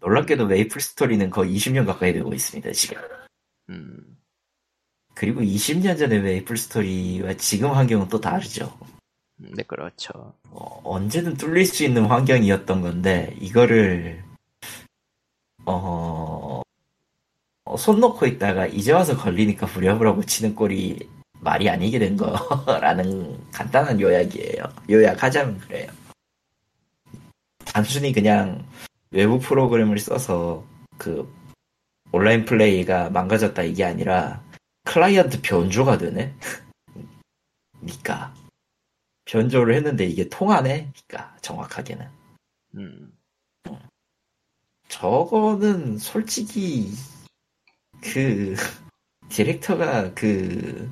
놀랍게도 0.00 0.46
메이플 0.46 0.80
스토리는 0.80 1.28
거의 1.30 1.54
20년 1.56 1.84
가까이 1.86 2.12
되고 2.12 2.32
있습니다 2.32 2.70
지금. 2.72 2.98
음, 3.70 4.16
그리고 5.14 5.40
20년 5.40 5.98
전에 5.98 6.18
메이플 6.20 6.56
스토리와 6.56 7.34
지금 7.34 7.70
환경은 7.72 8.08
또 8.08 8.20
다르죠. 8.20 8.78
네 9.38 9.62
그렇죠. 9.62 10.34
어, 10.50 10.80
언제든 10.84 11.36
뚫릴 11.36 11.64
수 11.66 11.84
있는 11.84 12.06
환경이었던 12.06 12.82
건데 12.82 13.36
이거를 13.40 14.24
어, 15.64 16.62
어, 17.64 17.76
손 17.76 18.00
놓고 18.00 18.26
있다가 18.26 18.66
이제 18.66 18.92
와서 18.92 19.16
걸리니까 19.16 19.66
부랴부랴 19.66 20.14
고치는 20.14 20.56
꼴이 20.56 20.98
말이 21.40 21.70
아니게 21.70 22.00
된 22.00 22.16
거라는 22.16 23.38
간단한 23.52 24.00
요약이에요. 24.00 24.64
요약하자면 24.90 25.58
그래요. 25.58 25.88
단순히 27.64 28.12
그냥 28.12 28.66
외부 29.12 29.38
프로그램을 29.38 29.98
써서 29.98 30.64
그 30.96 31.32
온라인 32.10 32.44
플레이가 32.44 33.10
망가졌다 33.10 33.62
이게 33.62 33.84
아니라 33.84 34.42
클라이언트 34.84 35.42
변조가 35.42 35.98
되네. 35.98 36.34
니까 37.82 38.34
변조를 39.28 39.74
했는데 39.74 40.04
이게 40.06 40.28
통하네. 40.28 40.90
니까 40.96 41.36
정확하게는. 41.42 42.06
음, 42.76 43.12
저거는 44.88 45.98
솔직히 45.98 46.90
그 48.00 48.56
디렉터가 49.28 50.14
그 50.14 50.90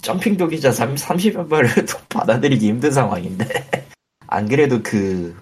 점핑 0.00 0.36
도기자 0.36 0.70
30여 0.70 1.48
발을 1.48 1.68
받아들이기 2.08 2.68
힘든 2.68 2.92
상황인데 2.92 3.46
안 4.28 4.48
그래도 4.48 4.80
그 4.82 5.36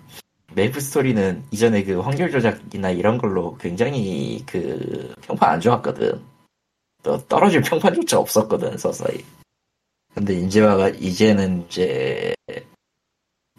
메이플 0.54 0.80
스토리는 0.80 1.44
이전에 1.50 1.84
그 1.84 2.00
확률 2.00 2.30
조작이나 2.30 2.90
이런 2.90 3.18
걸로 3.18 3.56
굉장히 3.58 4.42
그 4.46 5.14
평판 5.22 5.50
안 5.50 5.60
좋았거든. 5.60 6.20
또 7.02 7.18
떨어질 7.26 7.60
평판조차 7.62 8.18
없었거든 8.18 8.78
서서히. 8.78 9.24
근데 10.14 10.34
이제와가 10.34 10.88
이제는 10.90 11.64
이제 11.66 12.34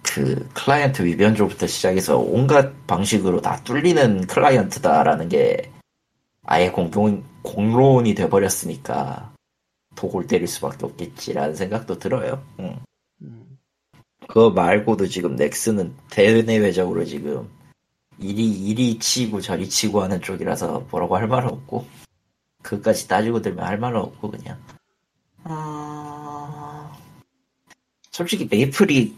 그 0.04 0.48
클라이언트 0.54 1.04
위변조부터 1.04 1.66
시작해서 1.66 2.18
온갖 2.18 2.72
방식으로 2.86 3.42
다 3.42 3.62
뚫리는 3.64 4.28
클라이언트다라는 4.28 5.30
게 5.30 5.72
아예 6.44 6.70
공동 6.70 7.24
공론이 7.42 8.14
돼버렸으니까 8.14 9.34
도골 9.96 10.28
때릴 10.28 10.48
수밖에 10.48 10.86
없겠지라는 10.86 11.56
생각도 11.56 11.98
들어요. 11.98 12.44
응. 12.60 12.80
음, 13.22 13.58
그거 14.28 14.52
말고도 14.52 15.08
지금 15.08 15.36
넥슨은 15.36 15.96
대내외적으로 16.12 17.06
지금 17.06 17.50
이리 18.20 18.50
이리 18.52 19.00
치고 19.00 19.42
저리 19.42 19.68
치고 19.68 20.02
하는 20.02 20.22
쪽이라서 20.22 20.88
뭐라고 20.92 21.16
할 21.18 21.28
말은 21.28 21.50
없고 21.50 21.86
그까지 22.62 23.08
따지고 23.08 23.42
들면 23.42 23.66
할 23.66 23.78
말은 23.78 24.00
없고 24.00 24.32
그냥 24.32 24.60
아... 25.44 26.03
솔직히 28.14 28.48
메이플이 28.50 29.14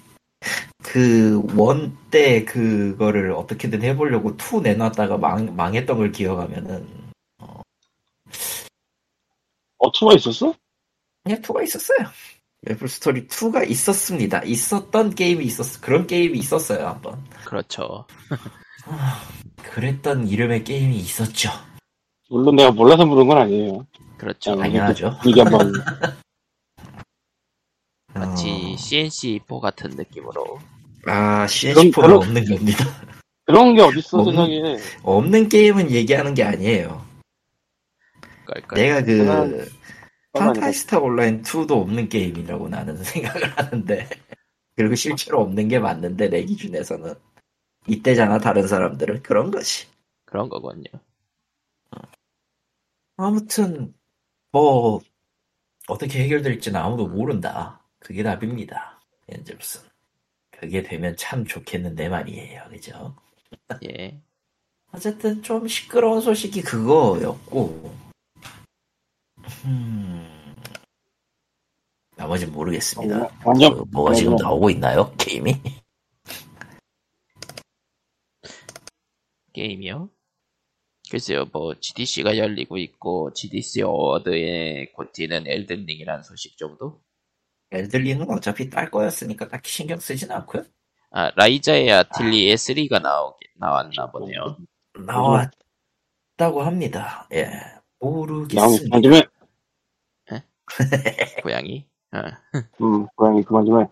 그 0.84 1.41
one 1.58 1.97
때 2.12 2.45
그거를 2.45 3.31
어떻게든 3.34 3.81
해보려고 3.84 4.38
two 4.38 4.62
내놨다가 4.62 5.17
망, 5.17 5.53
망했던 5.55 5.97
걸 5.97 6.12
기억하면은 6.12 6.88
어, 9.77 9.91
two가 9.91 10.13
있었어? 10.15 10.53
그냥 11.23 11.41
two가 11.41 11.63
있었어요. 11.63 11.97
메이플 12.62 12.88
스토리 12.88 13.27
2가 13.27 13.69
있었습니다. 13.69 14.41
있었던 14.43 15.13
게임이 15.13 15.43
있었어. 15.45 15.79
그런 15.81 16.08
게임이 16.08 16.38
있었어요, 16.39 16.88
한번. 16.88 17.23
그렇죠. 17.45 18.05
그랬던 19.63 20.27
이름의 20.27 20.63
게임이 20.63 20.95
있었죠. 20.97 21.49
물론 22.29 22.55
내가 22.55 22.71
몰라서 22.71 23.05
물은 23.05 23.27
건 23.27 23.38
아니에요. 23.39 23.86
그렇죠. 24.17 24.53
음. 24.53 24.60
당연하죠. 24.60 25.12
이게 25.25 25.41
한번 25.41 25.71
마치 28.15 28.49
어, 28.49 28.75
CNC4 28.78 29.60
같은 29.60 29.91
느낌으로. 29.91 30.60
아, 31.06 31.45
CNC4는 31.45 31.93
그런- 31.93 32.13
없는 32.13 32.45
겁니다. 32.45 32.78
그런 33.45 33.75
게 33.75 33.82
어딨어 33.82 34.23
없는- 34.23 34.32
세상에. 34.32 34.78
없는 35.04 35.49
게임은 35.49 35.91
얘기하는 35.91 36.34
게 36.34 36.43
아니에요. 36.43 37.06
깔깔. 38.45 38.78
내가 38.78 39.01
그 39.04 39.69
판타지스타 40.34 40.99
온라인 40.99 41.41
2도 41.43 41.71
없는 41.71 42.10
게임이라고 42.10 42.69
나는 42.69 42.97
생각을 43.04 43.58
하는데 43.58 44.10
그리고 44.75 44.95
실제로 44.95 45.41
없는 45.41 45.67
게 45.67 45.80
맞는데 45.80 46.30
내 46.30 46.43
기준에서는 46.43 47.13
이때잖아 47.88 48.39
다른 48.39 48.67
사람들은 48.67 49.23
그런 49.23 49.51
거지. 49.51 49.88
그런 50.25 50.49
거군요. 50.49 50.84
아무튼 53.17 53.93
뭐 54.51 54.99
어떻게 55.88 56.23
해결될지는 56.23 56.80
아무도 56.80 57.08
모른다. 57.08 57.80
그게 58.06 58.22
답입니다. 58.22 59.02
무슨 59.58 59.82
그게 60.52 60.84
되면 60.84 61.18
참 61.18 61.44
좋겠는데 61.44 62.08
말이에요. 62.08 62.65
그죠? 62.70 63.15
예. 63.89 64.22
어쨌든 64.91 65.41
좀 65.41 65.68
시끄러운 65.68 66.22
소식이 66.22 66.62
그거였고 66.62 67.96
음, 69.65 70.56
나머지는 72.15 72.54
모르겠습니다. 72.54 73.24
어, 73.24 73.30
완전 73.44 73.76
그 73.76 73.84
뭐가 73.91 74.13
지금. 74.13 74.36
나오고 74.36 74.70
있나요? 74.70 75.12
게임이? 75.18 75.56
게임이요? 79.54 80.12
글쎄요, 81.10 81.46
뭐, 81.52 81.74
GDC가 81.80 82.38
열리고 82.38 82.78
있고, 82.78 83.32
GDC 83.34 83.82
어워드에 83.84 84.91
곧 84.94 85.12
뛰는 85.12 85.48
엘든링이라는 85.48 86.24
소식 86.24 86.58
정도? 86.58 87.02
엘들링은 87.71 88.30
어차피 88.30 88.69
딸 88.69 88.89
거였으니까 88.89 89.47
딱히 89.47 89.71
신경 89.71 89.99
쓰진 89.99 90.32
않고요. 90.32 90.63
아, 91.12 91.32
라이자의 91.36 91.91
아틀리에 91.91 92.56
3가 92.56 93.01
나오기, 93.01 93.47
나왔나 93.56 94.12
보네요. 94.12 94.58
나왔다고 95.06 96.62
합니다. 96.62 97.28
예, 97.34 97.43
양 97.43 97.82
모르겠습니다. 97.99 98.84
그만 98.84 99.01
좀 99.01 99.13
해. 99.13 99.23
고양이? 101.41 101.88
어, 102.12 102.19
음, 102.82 103.08
고양이 103.15 103.43
그만 103.43 103.65
좀 103.65 103.82
해. 103.82 103.88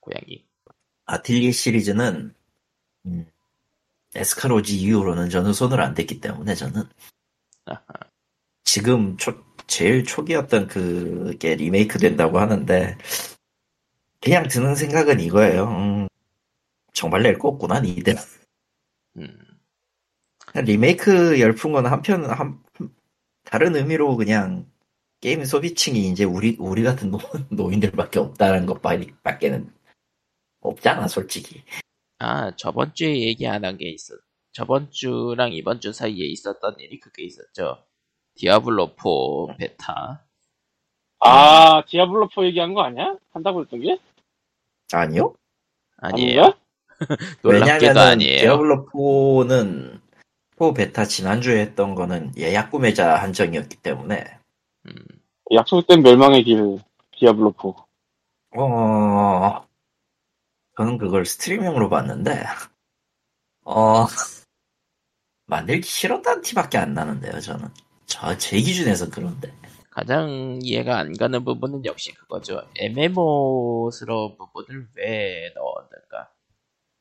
고양이. 0.00 0.44
아틀리에 1.06 1.50
시리즈는 1.52 2.34
음, 3.06 3.26
에스카로지 4.14 4.78
이후로는 4.78 5.28
저는 5.30 5.52
손을 5.52 5.80
안 5.80 5.94
댔기 5.94 6.20
때문에 6.20 6.54
저는 6.54 6.82
아하. 7.66 7.82
지금 8.64 9.16
초, 9.16 9.34
제일 9.66 10.04
초기였던 10.04 10.68
그게 10.68 11.56
리메이크 11.56 11.98
된다고 11.98 12.38
하는데 12.38 12.96
그냥 14.20 14.48
드는 14.48 14.74
생각은 14.74 15.20
이거예요. 15.20 15.64
음, 15.68 16.08
정말 16.94 17.22
낼 17.22 17.38
거 17.38 17.48
없구나 17.48 17.80
니들. 17.80 18.16
음, 19.18 19.28
리메이크 20.54 21.40
열풍은 21.40 21.86
한편 21.86 22.24
한 22.30 22.62
다른 23.44 23.76
의미로 23.76 24.16
그냥 24.16 24.70
게임 25.20 25.44
소비층이 25.44 26.08
이제 26.10 26.24
우리 26.24 26.56
우리 26.60 26.82
같은 26.84 27.10
노, 27.10 27.18
노인들밖에 27.50 28.18
없다는 28.20 28.66
것밖에는 28.66 29.72
없잖아 30.60 31.08
솔직히. 31.08 31.62
아, 32.18 32.54
저번 32.56 32.94
주에 32.94 33.20
얘기 33.22 33.46
안 33.48 33.64
한 33.64 33.76
게 33.78 33.90
있어. 33.90 34.14
저번 34.52 34.90
주랑 34.90 35.52
이번 35.52 35.80
주 35.80 35.92
사이에 35.92 36.26
있었던 36.26 36.76
일이 36.80 37.00
그게 37.00 37.24
있었죠. 37.24 37.84
디아블로 38.36 38.94
4 38.96 39.56
베타. 39.58 40.24
아, 41.20 41.82
디아블로 41.86 42.28
4 42.34 42.42
얘기한 42.44 42.74
거 42.74 42.82
아니야? 42.82 43.16
한다고 43.32 43.62
했던 43.62 43.80
게? 43.80 43.98
아니요? 44.92 45.34
아니에요. 45.98 46.54
놀랍게도 47.42 47.66
왜냐면은 47.66 48.02
아니에요. 48.02 48.40
디아블로 48.40 48.86
4는 48.86 50.00
4 50.58 50.72
베타 50.72 51.04
지난주에 51.04 51.60
했던 51.60 51.94
거는 51.94 52.32
예약 52.38 52.70
구매자 52.70 53.16
한정이었기 53.16 53.76
때문에 53.78 54.38
음, 54.86 54.94
약속된 55.52 56.02
멸망의 56.02 56.44
길, 56.44 56.78
디아블로 57.16 57.54
4. 57.60 57.68
어 58.56 59.66
저는 60.76 60.98
그걸 60.98 61.26
스트리밍으로 61.26 61.88
봤는데 61.88 62.44
어 63.64 64.06
만들기 65.46 65.82
싫었다는 65.88 66.42
티밖에 66.42 66.78
안 66.78 66.94
나는데요 66.94 67.40
저는 67.40 67.68
저 68.06 68.36
제 68.38 68.58
기준에서 68.60 69.10
그런데 69.10 69.52
가장 69.90 70.58
이해가 70.62 70.98
안 70.98 71.16
가는 71.16 71.44
부분은 71.44 71.84
역시 71.84 72.12
그거죠. 72.14 72.60
MMO스러운 72.76 74.36
부분을 74.36 74.88
왜 74.96 75.52
넣었는가. 75.54 76.30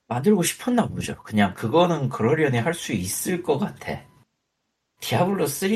만들고 0.07 0.43
싶었나 0.43 0.87
보죠 0.87 1.15
그냥 1.23 1.53
그거는 1.55 2.09
그러려니 2.09 2.57
할 2.59 2.73
수 2.73 2.93
있을 2.93 3.41
것 3.41 3.57
같아 3.57 4.01
디아블로 4.99 5.47
3 5.47 5.69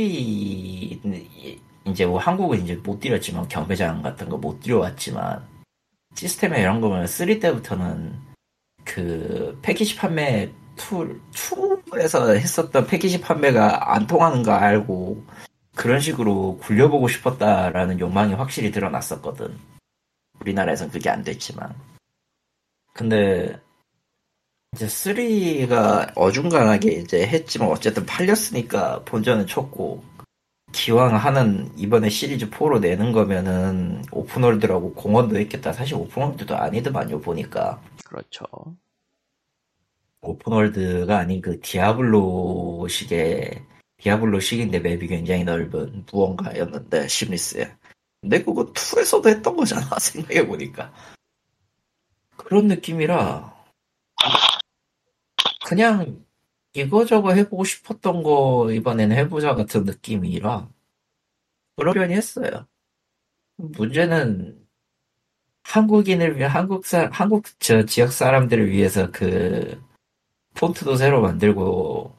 이제 1.85 2.05
뭐 2.05 2.19
한국은 2.19 2.61
이제 2.63 2.75
못 2.75 2.99
들였지만 2.99 3.47
경매장 3.47 4.01
같은 4.01 4.29
거 4.29 4.37
못 4.37 4.59
들여왔지만 4.59 5.47
시스템에 6.15 6.61
이런 6.61 6.81
거면 6.81 7.07
3 7.07 7.39
때부터는 7.39 8.19
그 8.83 9.57
패키지 9.63 9.95
판매 9.95 10.51
two 10.77 11.21
2에서 11.31 12.35
했었던 12.35 12.87
패키지 12.87 13.19
판매가 13.19 13.93
안 13.93 14.07
통하는 14.07 14.43
거 14.43 14.53
알고 14.53 15.25
그런 15.75 15.99
식으로 15.99 16.57
굴려보고 16.57 17.07
싶었다라는 17.07 17.99
욕망이 17.99 18.33
확실히 18.33 18.71
드러났었거든. 18.71 19.57
우리나라에선 20.39 20.89
그게 20.89 21.09
안 21.09 21.23
됐지만. 21.23 21.73
근데 22.93 23.59
이제 24.73 24.87
3가 24.87 26.11
어중간하게 26.15 26.91
이제 26.91 27.27
했지만 27.27 27.69
어쨌든 27.69 28.05
팔렸으니까 28.05 29.03
본전은 29.05 29.47
쳤고 29.47 30.03
기왕 30.71 31.15
하는 31.15 31.71
이번에 31.77 32.09
시리즈 32.09 32.49
4로 32.49 32.79
내는 32.79 33.11
거면은 33.11 34.03
open 34.11 34.36
world라고 34.36 34.93
공언도 34.93 35.37
했겠다. 35.37 35.71
사실 35.73 35.95
open 35.95 36.17
world도 36.17 36.55
아니더만요 36.55 37.21
보니까 37.21 37.79
그렇죠. 38.03 38.45
open 40.21 40.56
world가 40.56 41.17
아닌 41.17 41.41
그 41.41 41.59
디아블로식의 41.59 43.65
디아블로식인데 43.97 44.79
맵이 44.79 45.07
굉장히 45.07 45.43
넓은 45.43 46.05
무언가였는데 46.11 47.07
seamless에. 47.07 47.75
근데 48.21 48.43
그거 48.43 48.65
2에서도 48.73 49.29
했던 49.29 49.55
거잖아 49.55 49.87
생각해보니까. 49.99 50.93
그런 52.35 52.67
느낌이라 52.67 53.55
그냥 55.65 56.23
이거저거 56.73 57.33
해보고 57.33 57.63
싶었던 57.63 58.23
거 58.23 58.71
이번에는 58.71 59.15
해보자 59.17 59.55
같은 59.55 59.83
느낌이라 59.83 60.69
그러려니 61.75 62.13
했어요. 62.13 62.67
문제는 63.57 64.63
한국인을 65.63 66.37
위해 66.37 66.47
한국 66.47 66.85
사 66.85 67.09
한국 67.11 67.45
저 67.59 67.85
지역 67.85 68.13
사람들을 68.13 68.69
위해서 68.69 69.11
그 69.11 69.81
폰트도 70.57 70.95
새로 70.95 71.21
만들고 71.21 72.17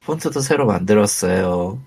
폰트도 0.00 0.40
새로 0.40 0.66
만들었어요. 0.66 1.80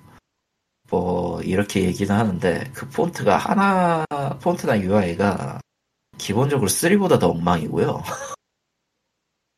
뭐 0.90 1.42
이렇게 1.42 1.84
얘기는 1.84 2.14
하는데 2.14 2.72
그 2.74 2.88
폰트가 2.90 3.38
하나 3.38 4.06
폰트나 4.42 4.80
UI가 4.82 5.60
기본적으로 6.20 6.70
3보다 6.70 7.20
더 7.20 7.30
엉망이고요. 7.30 8.04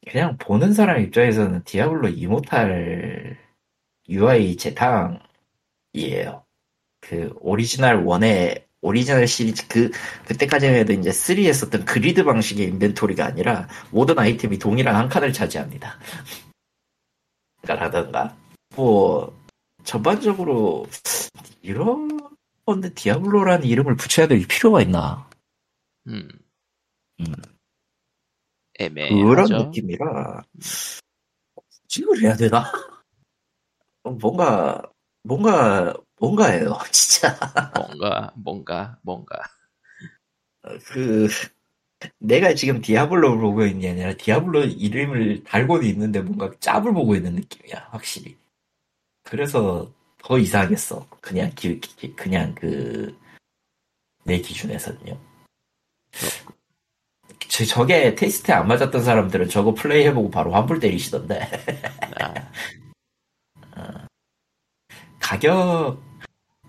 그냥 0.07 0.37
보는 0.37 0.73
사람 0.73 1.01
입장에서는 1.01 1.63
디아블로 1.65 2.09
이모탈 2.09 3.37
UI 4.07 4.55
재탕이에요. 4.55 5.19
그 7.01 7.33
오리지널 7.41 8.05
1의 8.05 8.63
오리지널 8.85 9.27
시리즈 9.27 9.67
그 9.67 9.89
그때까지만 10.27 10.75
해도 10.75 10.93
이제 10.93 11.09
3에 11.09 11.51
썼던 11.53 11.85
grid 11.85 12.23
방식의 12.23 12.67
inventory가 12.67 13.25
아니라 13.25 13.67
모든 13.89 14.19
아이템이 14.19 14.59
동일한 14.59 14.95
한 14.95 15.09
칸을 15.09 15.33
차지합니다. 15.33 15.97
라던가 17.63 18.37
뭐 18.75 19.35
전반적으로 19.83 20.85
이런 21.63 22.19
건데 22.63 22.93
디아블로라는 22.93 23.65
이름을 23.65 23.95
붙여야 23.95 24.27
될 24.27 24.45
필요가 24.47 24.81
있나 24.81 25.27
음. 26.07 26.29
음. 27.21 27.33
그런. 29.47 29.47
느낌이라 29.47 30.43
지금 31.87 32.21
해야 32.21 32.35
되나? 32.35 32.71
어, 34.03 34.11
뭔가 34.21 34.83
뭔가 35.25 35.93
뭔가예요 36.19 36.77
진짜 36.91 37.37
뭔가, 37.75 38.31
뭔가, 38.35 38.97
뭔가. 39.01 39.41
그 40.87 41.27
내가 42.19 42.53
지금 42.55 42.81
디아블로를 42.81 43.39
보고 43.39 43.65
있는 43.65 43.81
게 43.81 43.89
아니라 43.91 44.13
디아블로 44.15 44.65
이름을 44.65 45.43
달고는 45.43 45.87
있는데 45.87 46.21
뭔가 46.21 46.51
짭을 46.59 46.93
보고 46.93 47.15
있는 47.15 47.35
느낌이야, 47.35 47.89
확실히. 47.91 48.37
그래서 49.23 49.91
더 50.19 50.39
이상하겠어. 50.39 51.07
그냥 51.21 51.51
기, 51.55 51.79
기- 51.79 52.15
그냥 52.15 52.55
그, 52.55 53.17
내 54.25 54.39
기준에서는요. 54.41 55.17
저, 57.49 57.65
저게 57.65 58.15
테이스트에 58.15 58.53
안 58.53 58.67
맞았던 58.67 59.03
사람들은 59.03 59.49
저거 59.49 59.73
플레이 59.73 60.05
해보고 60.07 60.29
바로 60.29 60.51
환불 60.53 60.79
때리시던데. 60.79 61.39
아, 62.21 62.33
가격, 65.27 66.03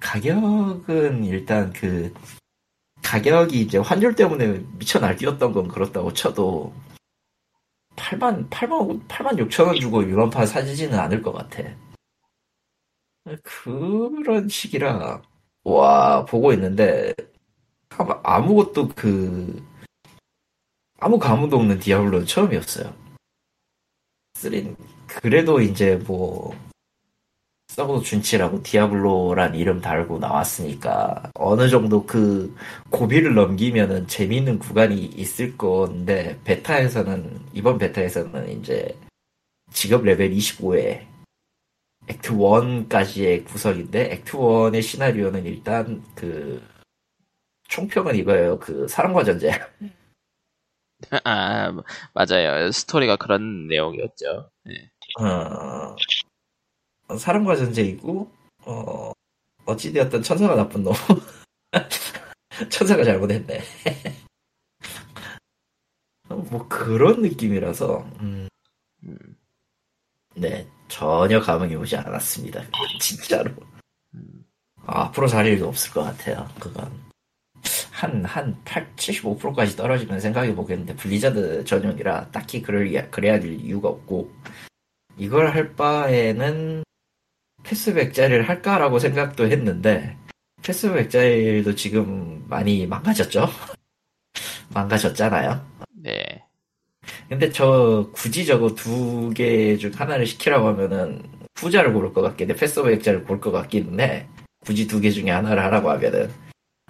가격은 0.00 1.24
일단 1.24 1.70
그, 1.74 2.10
가격이 3.02 3.60
이제 3.60 3.76
환율 3.76 4.14
때문에 4.14 4.64
미쳐 4.78 4.98
날뛰었던 4.98 5.52
건 5.52 5.68
그렇다고 5.68 6.10
쳐도, 6.14 6.72
8만, 7.96 8.48
8만, 8.48 9.06
8만 9.08 9.36
6천 9.36 9.66
원 9.66 9.76
주고 9.78 10.02
유럽판 10.02 10.46
사지지는 10.46 10.98
않을 10.98 11.20
것 11.20 11.32
같아. 11.32 11.64
그런 13.42 14.48
식이라, 14.48 15.20
와, 15.64 16.24
보고 16.24 16.50
있는데, 16.54 17.12
아무- 17.90 18.20
아무것도 18.22 18.88
그, 18.96 19.62
아무 20.98 21.18
감흥도 21.18 21.58
없는 21.58 21.78
디아블로는 21.78 22.24
처음이었어요. 22.24 22.90
3, 24.32 24.74
그래도 25.06 25.60
이제 25.60 25.96
뭐, 25.96 26.56
서브 27.76 28.00
준치라고 28.00 28.62
디아블로란 28.62 29.54
이름 29.54 29.82
달고 29.82 30.18
나왔으니까 30.18 31.30
어느 31.34 31.68
정도 31.68 32.06
그 32.06 32.56
고비를 32.88 33.34
넘기면은 33.34 34.06
재미있는 34.06 34.58
구간이 34.58 34.96
있을 34.98 35.58
건데 35.58 36.40
베타에서는 36.44 37.38
이번 37.52 37.76
베타에서는 37.76 38.48
이제 38.58 38.98
직업 39.74 40.04
레벨 40.04 40.30
25에 40.30 41.06
액트 42.08 42.32
1까지의 42.32 43.44
구성인데 43.44 44.10
액트 44.10 44.38
1의 44.38 44.80
시나리오는 44.80 45.44
일단 45.44 46.02
그 46.14 46.62
총평은 47.68 48.16
이거예요. 48.16 48.58
그 48.58 48.88
사랑과 48.88 49.22
전쟁. 49.22 49.52
아, 51.24 51.72
맞아요. 52.14 52.72
스토리가 52.72 53.16
그런 53.16 53.66
내용이었죠. 53.66 54.50
예. 54.70 54.90
어, 55.22 55.94
사람과 57.18 57.56
전쟁이고, 57.56 58.30
어, 58.64 59.12
어찌되었든 59.64 60.22
천사가 60.22 60.56
나쁜 60.56 60.82
놈. 60.82 60.92
천사가 62.70 63.04
잘못했네. 63.04 63.60
뭐 66.28 66.66
그런 66.68 67.22
느낌이라서, 67.22 67.98
음, 68.20 68.48
음, 69.04 69.36
네, 70.34 70.66
전혀 70.88 71.40
감흥이 71.40 71.74
오지 71.76 71.96
않았습니다. 71.96 72.62
진짜로. 73.00 73.50
음. 74.14 74.44
아, 74.84 75.04
앞으로 75.04 75.28
살 75.28 75.46
일도 75.46 75.68
없을 75.68 75.92
것 75.92 76.02
같아요, 76.02 76.48
그건. 76.58 77.06
한, 77.90 78.24
한 78.24 78.62
8, 78.64 78.94
75%까지 78.96 79.76
떨어지면 79.76 80.20
생각해 80.20 80.54
보겠는데, 80.54 80.96
블리자드 80.96 81.64
전용이라 81.64 82.30
딱히 82.30 82.60
그럴, 82.60 83.10
그래야 83.10 83.40
될 83.40 83.52
이유가 83.52 83.88
없고, 83.88 84.30
이걸 85.16 85.50
할 85.50 85.74
바에는 85.74 86.84
패스 87.66 87.92
백자리를 87.92 88.48
할까라고 88.48 88.98
생각도 88.98 89.46
했는데, 89.50 90.16
패스 90.62 90.92
백자리도 90.92 91.74
지금 91.74 92.44
많이 92.48 92.86
망가졌죠? 92.86 93.48
망가졌잖아요? 94.72 95.64
네. 96.02 96.42
근데 97.28 97.50
저, 97.50 98.08
굳이 98.14 98.46
저거 98.46 98.74
두 98.74 99.32
개 99.34 99.76
중 99.78 99.90
하나를 99.94 100.26
시키라고 100.26 100.68
하면은, 100.68 101.22
후자를 101.56 101.92
고를 101.92 102.12
것 102.12 102.22
같긴 102.22 102.50
해. 102.50 102.54
패스 102.54 102.82
백자를 102.82 103.24
고를 103.24 103.40
것 103.40 103.50
같기는 103.50 103.98
해. 104.00 104.26
굳이 104.64 104.86
두 104.86 105.00
개 105.00 105.10
중에 105.10 105.30
하나를 105.30 105.62
하라고 105.64 105.90
하면은. 105.90 106.30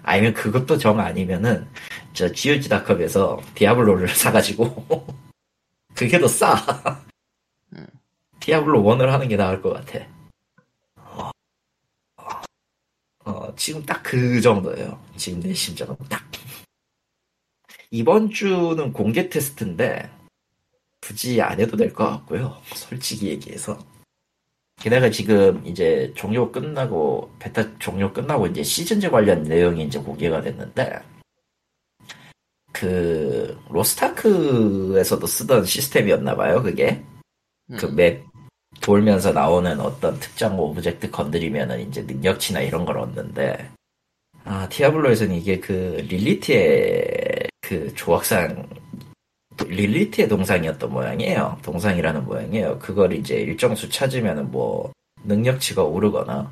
아니면 0.03 0.33
그것도 0.33 0.77
정 0.77 0.99
아니면은, 0.99 1.67
저, 2.13 2.31
지오지닷컴에서 2.31 3.41
디아블로를 3.55 4.07
사가지고, 4.13 5.07
그게 5.95 6.19
더 6.19 6.27
싸. 6.27 6.55
음. 7.73 7.87
디아블로 8.39 8.83
1을 8.83 9.07
하는 9.07 9.27
게 9.27 9.35
나을 9.35 9.61
것 9.61 9.73
같아. 9.73 10.05
어, 10.97 11.31
어, 13.27 13.53
지금 13.57 13.83
딱 13.85 14.01
그 14.03 14.39
정도예요. 14.39 14.97
지금 15.17 15.41
내 15.41 15.53
심정은 15.53 15.95
딱. 16.09 16.23
이번 17.91 18.29
주는 18.29 18.93
공개 18.93 19.27
테스트인데, 19.29 20.09
굳이 21.01 21.41
안 21.41 21.59
해도 21.59 21.75
될 21.75 21.91
것 21.93 22.05
같고요. 22.09 22.55
솔직히 22.73 23.27
얘기해서. 23.27 23.77
게다가 24.79 25.09
지금 25.09 25.65
이제 25.65 26.13
종료 26.15 26.49
끝나고, 26.51 27.29
베타 27.39 27.77
종료 27.79 28.13
끝나고 28.13 28.47
이제 28.47 28.63
시즌제 28.63 29.09
관련 29.09 29.43
내용이 29.43 29.83
이제 29.83 29.99
공개가 29.99 30.41
됐는데, 30.41 30.99
그, 32.71 33.59
로스타크에서도 33.69 35.27
쓰던 35.27 35.65
시스템이었나봐요, 35.65 36.63
그게. 36.63 37.03
음, 37.71 37.75
그맵 37.77 38.23
돌면서 38.81 39.31
나오는 39.31 39.79
어떤 39.79 40.19
특정 40.19 40.59
오브젝트 40.59 41.09
건드리면은 41.11 41.87
이제 41.87 42.01
능력치나 42.01 42.61
이런 42.61 42.85
걸 42.85 42.97
얻는데 42.99 43.69
아 44.43 44.67
디아블로에서는 44.69 45.35
이게 45.35 45.59
그 45.59 46.05
릴리트의 46.07 47.49
그 47.61 47.93
조각상 47.95 48.67
릴리트의 49.65 50.29
동상이었던 50.29 50.91
모양이에요. 50.91 51.57
동상이라는 51.63 52.25
모양이에요. 52.25 52.79
그걸 52.79 53.13
이제 53.13 53.35
일정 53.35 53.75
수 53.75 53.89
찾으면은 53.89 54.51
뭐 54.51 54.91
능력치가 55.23 55.83
오르거나 55.83 56.51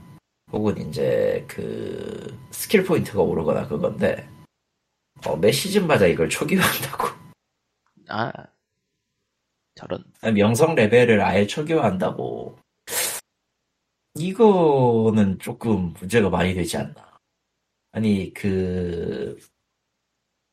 혹은 0.52 0.78
이제 0.78 1.44
그 1.48 2.38
스킬 2.52 2.84
포인트가 2.84 3.22
오르거나 3.22 3.68
그건데 3.68 4.28
어, 5.26 5.36
매 5.36 5.52
시즌마다 5.52 6.06
이걸 6.06 6.30
초기화한다고. 6.30 7.08
아, 8.10 8.32
저런. 9.76 10.04
명성 10.34 10.76
레벨을 10.76 11.22
아예 11.22 11.46
초기화한다고. 11.46 12.58
이거는 14.16 15.38
조금 15.40 15.94
문제가 16.00 16.30
많이 16.30 16.54
되지 16.54 16.78
않나. 16.78 17.20
아니, 17.92 18.34
그, 18.34 19.38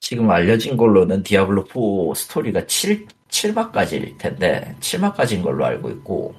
지금 0.01 0.31
알려진 0.31 0.77
걸로는 0.77 1.23
디아블로4 1.23 2.15
스토리가 2.15 2.67
7, 2.67 3.07
7막까지일 3.29 4.19
텐데, 4.19 4.77
7막까지인 4.81 5.43
걸로 5.43 5.65
알고 5.65 5.91
있고, 5.91 6.35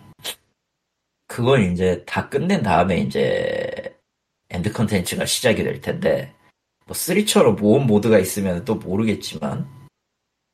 그건 1.27 1.71
이제 1.71 2.03
다 2.05 2.27
끝낸 2.29 2.61
다음에 2.61 2.97
이제, 2.97 3.97
엔드 4.49 4.71
컨텐츠가 4.73 5.25
시작이 5.25 5.63
될 5.63 5.79
텐데, 5.79 6.33
뭐 6.85 6.93
3처럼 6.93 7.59
모험 7.59 7.87
모드가 7.87 8.19
있으면 8.19 8.65
또 8.65 8.75
모르겠지만, 8.75 9.82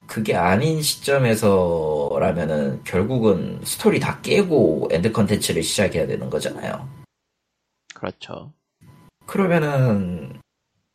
그게 0.09 0.35
아닌 0.35 0.81
시점에서라면은 0.81 2.83
결국은 2.83 3.61
스토리 3.63 3.99
다 3.99 4.19
깨고 4.21 4.89
엔드 4.91 5.11
컨텐츠를 5.11 5.61
시작해야 5.61 6.07
되는 6.07 6.27
거잖아요. 6.31 6.89
그렇죠. 7.93 8.51
그러면은 9.27 10.41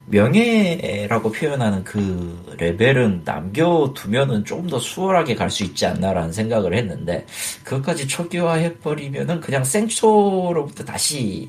명예라고 0.06 1.30
표현하는 1.30 1.84
그 1.84 2.56
레벨은 2.58 3.22
남겨두면은 3.24 4.44
좀 4.44 4.68
더 4.68 4.80
수월하게 4.80 5.36
갈 5.36 5.48
수 5.48 5.62
있지 5.62 5.86
않나라는 5.86 6.32
생각을 6.32 6.74
했는데 6.74 7.24
그것까지 7.62 8.08
초기화해버리면은 8.08 9.40
그냥 9.40 9.62
생초로부터 9.62 10.84
다시 10.84 11.48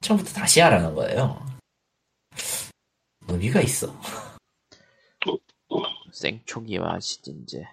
처음부터 0.00 0.32
다시 0.32 0.60
하라는 0.60 0.94
거예요. 0.94 1.40
의미가 3.28 3.60
있어. 3.60 3.94
생초기와 6.14 7.00
시즌제. 7.00 7.66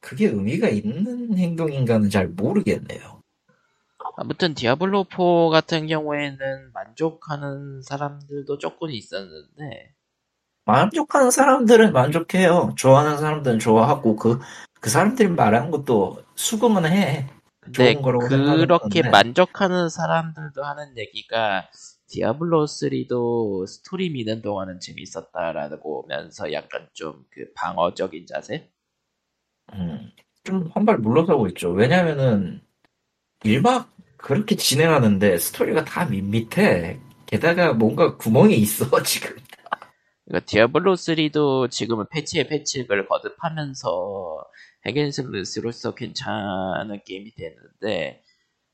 그게 0.00 0.26
의미가 0.26 0.68
있는 0.68 1.36
행동인가는 1.36 2.08
잘 2.10 2.28
모르겠네요. 2.28 3.22
아무튼 4.16 4.54
디아블로 4.54 5.06
4 5.10 5.50
같은 5.50 5.86
경우에는 5.86 6.72
만족하는 6.72 7.82
사람들도 7.82 8.58
조금 8.58 8.90
있었는데, 8.90 9.94
만족하는 10.64 11.30
사람들은 11.30 11.92
만족해요. 11.92 12.74
좋아하는 12.76 13.18
사람들은 13.18 13.58
좋아하고 13.58 14.16
그, 14.16 14.40
그 14.80 14.88
사람들이 14.88 15.28
말하는 15.28 15.70
것도 15.70 16.22
수긍은 16.34 16.86
해. 16.86 17.28
근데 17.60 17.94
거라고 17.94 18.26
그렇게. 18.28 19.02
만족하는 19.02 19.88
사람들도 19.90 20.64
하는 20.64 20.96
얘기가 20.96 21.68
디아블로 22.10 22.66
3도 22.66 23.66
스토리 23.66 24.10
미는 24.10 24.42
동안은 24.42 24.80
재밌었다라고 24.80 26.04
하면서 26.08 26.52
약간 26.52 26.88
좀 26.94 27.24
그 27.30 27.52
방어적인 27.54 28.26
자세? 28.26 28.70
음, 29.72 30.10
좀 30.44 30.70
한 30.74 30.84
발 30.86 30.98
물러서고 30.98 31.46
있죠. 31.48 31.70
왜냐면은 31.72 32.60
일막 33.44 33.90
그렇게 34.18 34.56
진행하는데 34.56 35.38
스토리가 35.38 35.84
다 35.84 36.06
밋밋해. 36.06 37.00
게다가 37.26 37.72
뭔가 37.74 38.16
구멍이 38.16 38.56
있어 38.58 38.86
지금. 39.04 39.36
그러니까 40.26 40.46
디아블로 40.46 40.96
3도 40.96 41.70
지금은 41.70 42.06
패치에 42.10 42.46
패치를 42.48 43.06
거듭하면서 43.08 44.44
핵앤슬래스로서 44.86 45.94
괜찮은 45.94 47.00
게임이 47.06 47.34
됐는데 47.34 48.22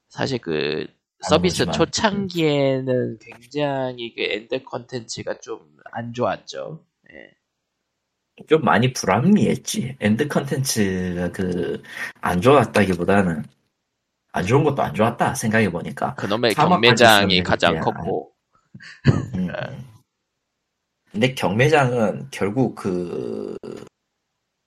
사실 0.09 0.39
그 0.39 0.87
서비스 1.23 1.63
하지만, 1.67 1.73
초창기에는 1.75 3.19
굉장히 3.19 4.15
그 4.15 4.23
엔드 4.23 4.63
컨텐츠가 4.65 5.39
좀 5.41 5.77
안 5.97 6.13
좋았죠. 6.13 6.85
예. 7.11 8.45
좀 8.47 8.63
많이 8.63 8.93
불합리했지. 8.93 9.97
엔드 9.99 10.29
컨텐츠가 10.29 11.33
그, 11.33 11.83
안 12.21 12.41
좋았다기보다는, 12.43 13.45
안 14.33 14.47
좋은 14.47 14.63
것도 14.63 14.83
안 14.83 14.95
좋았다, 14.95 15.35
생각해 15.35 15.71
보니까. 15.71 16.15
그놈의 16.17 16.53
사막까지 16.53 16.81
경매장이 16.81 17.43
가장 17.43 17.79
아. 17.79 17.81
컸고 17.81 18.33
음. 19.35 19.49
근데 21.11 21.35
경매장은 21.35 22.29
결국 22.31 22.75
그, 22.75 23.57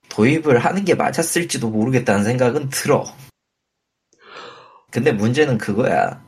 도입을 0.09 0.57
하는 0.57 0.83
게 0.83 0.95
맞았을지도 0.95 1.69
모르겠다는 1.69 2.23
생각은 2.23 2.69
들어. 2.69 3.05
근데 4.89 5.11
문제는 5.11 5.59
그거야. 5.59 6.19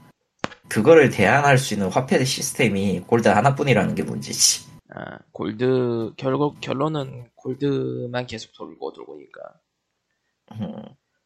그거를 0.72 1.10
대안할 1.10 1.58
수 1.58 1.74
있는 1.74 1.90
화폐 1.90 2.24
시스템이 2.24 3.02
골드 3.02 3.28
하나뿐이라는 3.28 3.94
게 3.94 4.04
문제지. 4.04 4.70
아, 4.90 5.18
골드 5.34 6.14
결국 6.16 6.62
결론은 6.62 7.30
골드만 7.36 8.26
계속 8.26 8.54
돌고 8.54 8.94
돌고니까 8.94 9.42
음. 10.54 10.76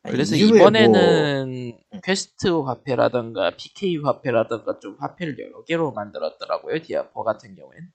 그래서 0.03 0.35
이후에 0.35 0.49
뭐- 0.49 0.57
이번에는 0.69 1.77
퀘스트 2.03 2.47
화폐라던가 2.47 3.51
PK 3.57 3.97
화폐라던가 3.97 4.79
좀 4.79 4.95
화폐를 4.99 5.37
여러 5.39 5.63
개로 5.63 5.91
만들었더라고요 5.91 6.81
디아포 6.83 7.23
같은 7.23 7.55
경우엔 7.55 7.91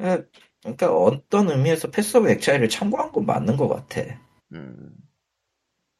예, 0.00 0.24
그러니까 0.62 0.94
어떤 0.96 1.50
의미에서 1.50 1.90
패스 1.90 2.16
오브 2.16 2.30
엑차이를 2.30 2.68
참고한 2.70 3.12
건 3.12 3.26
맞는 3.26 3.56
것 3.58 3.68
같아. 3.68 4.00
음, 4.54 4.90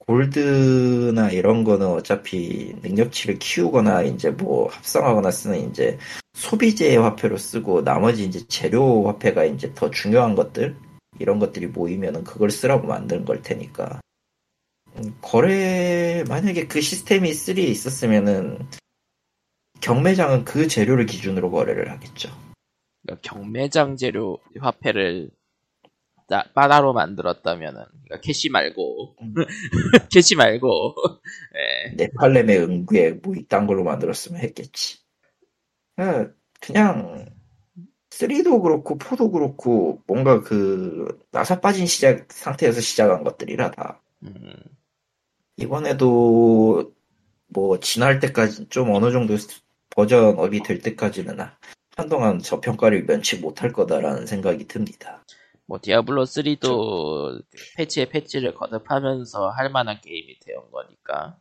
골드나 0.07 1.31
이런 1.31 1.65
거는 1.65 1.87
어차피 1.87 2.75
능력치를 2.83 3.39
키우거나 3.39 4.03
이제 4.03 4.31
뭐 4.31 4.69
합성하거나 4.69 5.31
쓰는 5.31 5.71
이제 5.71 5.99
소비재 6.35 6.97
화폐로 6.97 7.37
쓰고 7.39 7.83
나머지 7.83 8.25
이제 8.25 8.47
재료 8.47 9.07
화폐가 9.07 9.45
이제 9.45 9.73
더 9.75 9.91
중요한 9.91 10.35
것들 10.35 10.77
이런 11.19 11.39
것들이 11.39 11.69
모이면은 11.69 12.25
그걸 12.25 12.51
쓰라고 12.51 12.87
만든 12.87 13.25
걸 13.25 13.41
테니까 13.41 14.01
음, 14.97 15.17
거래 15.23 16.25
만약에 16.29 16.67
그 16.67 16.81
시스템이 16.81 17.31
3에 17.31 17.59
있었으면은 17.59 18.59
경매장은 19.81 20.45
그 20.45 20.69
재료를 20.69 21.07
기준으로 21.07 21.51
거래를 21.51 21.91
하겠죠. 21.91 22.31
그러니까 23.03 23.29
경매장 23.29 23.97
재료 23.97 24.39
화폐를 24.61 25.31
따, 26.27 26.45
따로 26.55 26.93
만들었다면은 26.93 27.85
그러니까 28.05 28.20
캐시 28.20 28.49
말고 28.51 29.16
음. 29.22 29.35
캐시 30.12 30.37
말고 30.37 30.95
예. 31.55 31.95
네팔렘의 31.97 32.59
응구에 32.59 33.12
뭐 33.22 33.35
이딴 33.35 33.66
걸로 33.66 33.85
만들었으면 33.85 34.41
했겠지. 34.41 34.99
예, 36.01 36.29
그냥 36.61 37.27
3도 38.11 38.62
그렇고 38.62 38.97
4도 38.99 39.33
그렇고 39.33 40.03
뭔가 40.07 40.41
그 40.41 41.20
나사 41.31 41.61
빠진 41.61 41.87
시작 41.87 42.33
상태에서 42.33 42.81
시작한 42.81 43.25
것들이라 43.25 43.72
다 43.72 44.01
음, 44.22 44.55
이번에도 45.57 46.93
뭐 47.49 47.79
지날 47.81 48.20
때까지 48.20 48.68
좀 48.68 48.93
어느 48.93 49.12
정도 49.12 49.37
버전업이 49.91 50.62
될 50.62 50.81
때까지는 50.81 51.39
한동안 51.97 52.41
저평가를 52.41 53.07
면치 53.07 53.39
못할 53.39 53.72
거다라는 53.72 54.27
생각이 54.27 54.66
듭니다. 54.66 55.25
뭐 55.67 55.79
디아블로 55.81 56.25
3도 56.25 57.43
패치에 57.77 58.09
패치를 58.09 58.55
거듭하면서 58.55 59.51
할 59.51 59.71
만한 59.71 60.01
게임이 60.01 60.39
되는 60.41 60.61
거니까. 60.71 61.37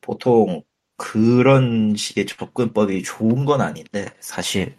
보통 0.00 0.62
그런 0.96 1.94
식의 1.96 2.26
접근법이 2.26 3.02
좋은 3.02 3.44
건 3.44 3.60
아닌데 3.60 4.06
사실. 4.20 4.76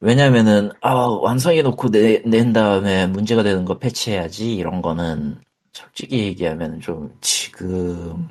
왜냐면은 0.00 0.70
아 0.80 0.92
완성해 0.92 1.62
놓고 1.62 1.90
내, 1.90 2.22
낸 2.24 2.52
다음에 2.52 3.06
문제가 3.06 3.42
되는 3.42 3.64
거 3.64 3.78
패치해야지 3.78 4.54
이런 4.54 4.80
거는 4.80 5.40
솔직히 5.72 6.18
얘기하면 6.20 6.80
좀 6.80 7.16
지금 7.20 8.28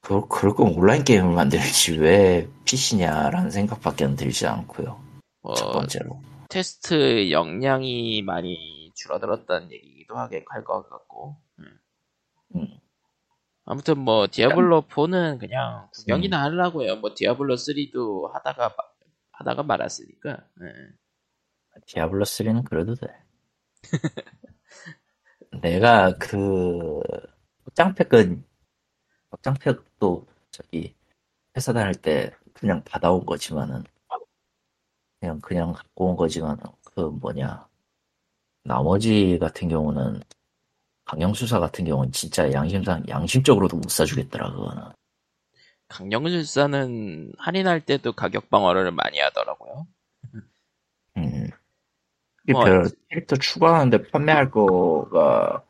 그, 0.00 0.26
그럴 0.28 0.54
거면 0.54 0.74
온라인 0.74 1.04
게임을 1.04 1.34
만들지 1.34 1.98
왜 1.98 2.48
PC냐라는 2.64 3.50
생각밖에 3.50 4.14
들지 4.14 4.46
않고요. 4.46 5.00
뭐첫 5.42 5.72
번째로 5.72 6.20
테스트 6.50 7.30
역량이 7.32 8.22
많이 8.22 8.92
줄어들었다는 8.96 9.72
얘기기도 9.72 10.16
하게 10.18 10.44
할 10.50 10.64
것 10.64 10.88
같고 10.90 11.36
음. 11.60 11.80
음. 12.56 12.80
아무튼 13.66 13.98
뭐 13.98 14.28
디아블로 14.30 14.82
4는 14.82 15.38
그냥 15.40 15.88
구경이나 15.94 16.38
음. 16.38 16.44
하려고요 16.52 16.96
뭐 16.96 17.14
디아블로 17.16 17.56
3도 17.56 18.32
하다가 18.32 18.68
마- 18.70 18.76
하다가 19.32 19.62
말았으니까 19.64 20.30
예. 20.62 20.66
디아블로 21.86 22.24
3는 22.24 22.64
그래도 22.64 22.94
돼 22.96 23.08
내가 25.62 26.16
그 26.18 27.00
확장팩은 27.64 28.44
확장팩도 29.30 30.26
저기 30.50 30.94
회사 31.56 31.72
다닐 31.72 31.94
때 31.94 32.32
그냥 32.54 32.82
받아온 32.84 33.26
거지만은 33.26 33.84
그냥 35.20 35.40
그냥 35.40 35.72
갖고 35.72 36.10
온 36.10 36.16
거지만은 36.16 36.56
그 36.84 37.00
뭐냐. 37.00 37.68
나머지 38.64 39.38
같은 39.40 39.68
경우는 39.68 40.22
강령수사 41.04 41.60
같은 41.60 41.84
경우는 41.84 42.12
진짜 42.12 42.50
양심상 42.52 43.02
양심적으로도 43.08 43.76
못 43.76 43.90
사주겠더라 43.90 44.52
그거는. 44.52 44.82
강령술사는 45.88 47.32
할인할 47.38 47.80
때도 47.80 48.12
가격 48.12 48.48
방어를 48.48 48.92
많이 48.92 49.18
하더라고요. 49.18 49.86
음. 51.16 51.50
뭐, 52.52 52.64
별 52.64 52.88
캐릭터 53.08 53.36
추가하는데 53.36 54.10
판매할 54.10 54.50
거가 54.50 55.62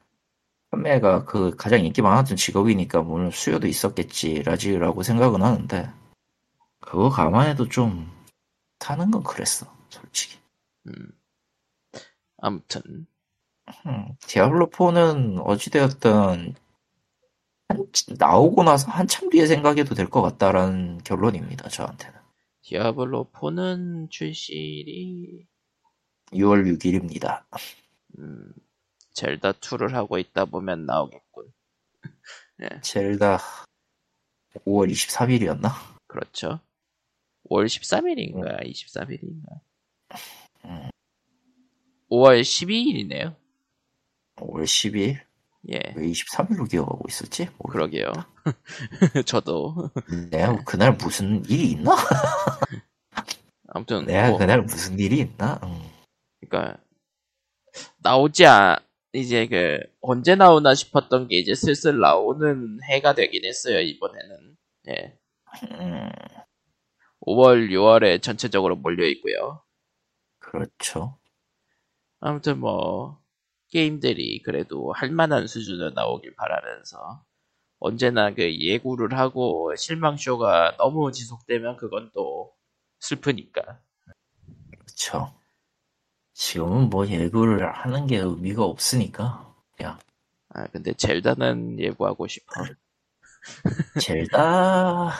판매가 0.71 1.25
그 1.25 1.57
가장 1.57 1.85
인기 1.85 2.01
많았던 2.03 2.37
직업이니까 2.37 3.03
물론 3.03 3.31
수요도 3.31 3.67
있었겠지라지라고 3.67 5.03
생각은 5.03 5.43
하는데 5.43 5.91
그거 6.81 7.09
감안해도 7.11 7.69
좀 7.69 8.11
사는 8.81 9.11
건 9.11 9.23
그랬어 9.23 9.73
솔직히 9.91 10.39
음. 10.87 11.13
아무튼 12.39 13.07
음, 13.87 14.17
디아블로 14.27 14.71
4는 14.71 15.43
어찌되었든 15.47 16.55
한- 17.69 17.87
나오고 18.19 18.65
나서 18.65 18.91
한참 18.91 19.31
뒤에 19.31 19.47
생각해도 19.47 19.95
될 19.95 20.09
것 20.11 20.23
같다라는 20.23 20.99
결론입니다 21.05 21.69
저한테는 21.69 22.19
디아블로 22.63 23.31
4는 23.33 24.11
출시일이 24.11 25.47
6월 26.33 26.65
6일입니다 26.79 27.45
음, 28.19 28.53
젤다 29.15 29.53
2를 29.53 29.93
하고 29.93 30.19
있다 30.19 30.45
보면 30.47 30.87
나오겠군. 30.87 31.53
젤다 32.83 33.39
5월 34.67 34.91
23일이었나? 34.91 35.71
그렇죠. 36.07 36.61
5월 37.51 37.67
13일인가 37.67 38.65
23일인가. 38.65 39.61
음. 40.65 40.91
5월 42.11 42.41
12일이네요. 42.41 43.37
5월 44.37 44.65
10일? 44.65 45.21
예, 45.69 45.79
왜 45.95 46.07
23일로 46.07 46.71
기억하고 46.71 47.05
있었지? 47.09 47.49
뭐, 47.59 47.71
그러게요. 47.71 48.07
저도 49.27 49.91
내가 50.31 50.57
그날 50.65 50.93
무슨 50.93 51.45
일이 51.47 51.73
있나? 51.73 51.95
아무튼 53.69 54.07
내가 54.07 54.31
뭐, 54.31 54.39
그날 54.39 54.63
무슨 54.63 54.99
일이 54.99 55.19
있나? 55.19 55.61
음. 55.63 55.91
그러니까 56.41 56.79
나오지 57.99 58.47
않 58.47 58.79
이제 59.13 59.47
그 59.47 59.81
언제 60.01 60.35
나오나 60.35 60.75
싶었던 60.75 61.29
게 61.29 61.39
이제 61.39 61.55
슬슬 61.55 61.99
나오는 61.99 62.79
해가 62.85 63.15
되긴 63.15 63.45
했어요 63.45 63.81
이번에는. 63.81 64.57
예, 64.89 65.19
음, 65.73 66.11
5월 67.21 67.71
6월에 67.71 68.19
전체적으로 68.23 68.77
몰려 68.77 69.07
있고요. 69.09 69.63
그렇죠. 70.39 71.19
아무튼 72.21 72.59
뭐 72.61 73.21
게임들이 73.71 74.43
그래도 74.43 74.93
할 74.93 75.11
만한 75.11 75.47
수준으로 75.47 75.91
나오길 75.91 76.35
바라면서 76.35 77.25
언제나 77.81 78.35
그 78.35 78.59
예고를 78.61 79.19
하고 79.19 79.75
실망 79.77 80.17
쇼가 80.17 80.77
너무 80.79 81.13
지속되면 81.13 81.77
그건 81.77 82.11
또 82.15 82.53
슬프니까 83.01 83.81
그렇죠. 84.71 85.35
지금은 86.35 86.91
뭐 86.91 87.07
예고를 87.07 87.73
하는 87.73 88.07
게 88.07 88.19
의미가 88.19 88.65
없으니까. 88.65 89.55
그냥, 89.77 89.99
아 90.51 90.67
근데 90.69 90.93
젤다는 90.95 91.79
예고하고 91.81 92.27
싶어 92.29 92.53
젤다, 93.99 95.13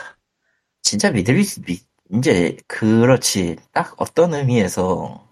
진짜 0.83 1.11
믿을, 1.11 1.43
수- 1.43 1.61
믿, 1.63 1.87
이제, 2.13 2.57
그렇지. 2.67 3.57
딱 3.71 3.95
어떤 4.01 4.33
의미에서 4.33 5.27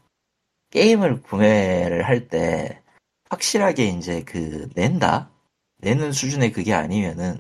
게임을 0.72 1.22
구매를 1.24 2.08
할 2.08 2.28
때 2.30 2.82
확실하게 3.30 3.86
이제 3.90 4.24
그 4.24 4.70
낸다 4.76 5.32
내는 5.78 6.12
수준의 6.12 6.52
그게 6.52 6.74
아니면은 6.74 7.40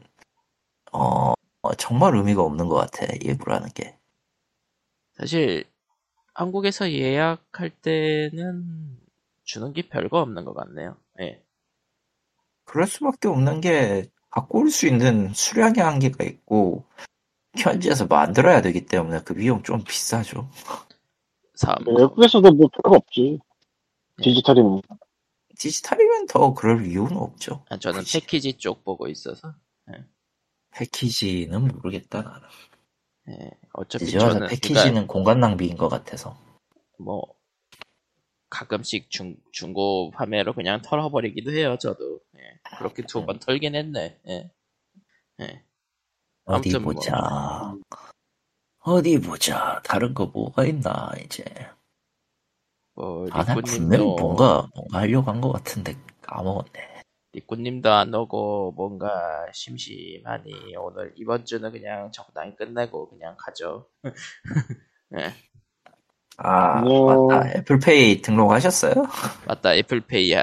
어, 0.92 1.34
어, 1.62 1.74
정말 1.78 2.16
의미가 2.16 2.42
없는 2.44 2.68
것 2.68 2.76
같아 2.76 3.06
일부러 3.22 3.56
하는 3.56 3.70
게. 3.70 3.98
사실 5.14 5.66
한국에서 6.34 6.92
예약할 6.92 7.70
때는 7.82 8.98
주는 9.44 9.74
게 9.74 9.88
별거 9.90 10.20
없는 10.22 10.46
것 10.46 10.54
같네요. 10.54 10.98
예. 11.22 11.44
그럴 12.66 12.88
수밖에 12.88 13.28
없는 13.28 13.62
게 13.62 14.10
갖고 14.30 14.60
올 14.60 14.70
수 14.70 14.88
있는 14.88 15.34
수량의 15.34 15.82
한계가 15.84 16.24
있고 16.24 16.86
현지에서 17.60 18.08
만들어야 18.08 18.62
되기 18.62 18.86
때문에 18.86 19.22
그 19.24 19.34
비용 19.34 19.64
좀 19.64 19.84
비싸죠. 19.84 20.50
삼 21.56 21.76
외국에서도 21.86 22.52
뭐 22.54 22.68
별거 22.70 22.98
없지. 22.98 23.40
디지털이면. 24.22 24.82
디지털이면 25.58 26.28
더 26.28 26.54
그럴 26.54 26.86
이유는 26.88 27.18
없죠. 27.18 27.66
아, 27.70 27.78
저는 27.78 28.00
굳이. 28.00 28.20
패키지 28.20 28.54
쪽 28.54 28.84
보고 28.84 29.08
있어서 29.08 29.54
패키지는 30.72 31.68
모르겠다 31.68 32.22
나는. 32.22 32.48
예. 33.30 33.52
어차피 33.74 34.12
저는 34.12 34.48
패키지는 34.48 34.92
그러니까 34.92 35.14
공간 35.14 35.40
낭비인 35.40 35.78
것 35.78 35.90
같아서. 35.90 36.38
뭐 36.98 37.24
가끔씩 38.50 39.10
중 39.10 39.36
중고 39.52 40.12
판매로 40.12 40.54
그냥 40.54 40.82
털어버리기도 40.82 41.52
해요. 41.52 41.78
저도 41.80 42.20
예. 42.38 42.60
그렇게 42.78 43.04
두 43.04 43.26
번 43.26 43.40
털긴 43.40 43.76
했네. 43.76 44.20
예. 44.28 44.52
예. 45.42 45.64
어디 46.50 46.76
아무튼 46.76 46.82
뭐. 46.84 46.94
보자. 46.94 47.76
어디 48.80 49.20
보자. 49.20 49.82
다른 49.84 50.14
거 50.14 50.26
뭐가 50.28 50.66
있나 50.66 51.12
이제. 51.24 51.44
뭐 52.96 53.28
아, 53.32 53.44
난 53.46 53.62
분명히 53.62 54.04
뭔가 54.06 54.68
뭔가 54.76 55.00
하려고 55.00 55.32
한 55.32 55.40
것 55.42 55.52
같은데 55.52 55.96
까먹었네. 56.22 57.02
리꾸님도 57.34 57.92
안 57.92 58.14
오고 58.14 58.74
뭔가 58.76 59.46
심심하니 59.54 60.76
오늘 60.78 61.14
이번 61.16 61.46
주는 61.46 61.72
그냥 61.72 62.12
적당히 62.12 62.56
끝내고 62.56 63.10
그냥 63.10 63.36
가죠. 63.38 63.88
예. 65.18 65.34
아 66.38 66.78
안녕. 66.80 67.28
맞다. 67.28 67.50
애플페이 67.60 68.22
등록하셨어요? 68.22 68.94
맞다 69.48 69.76
애플페이 69.76 70.34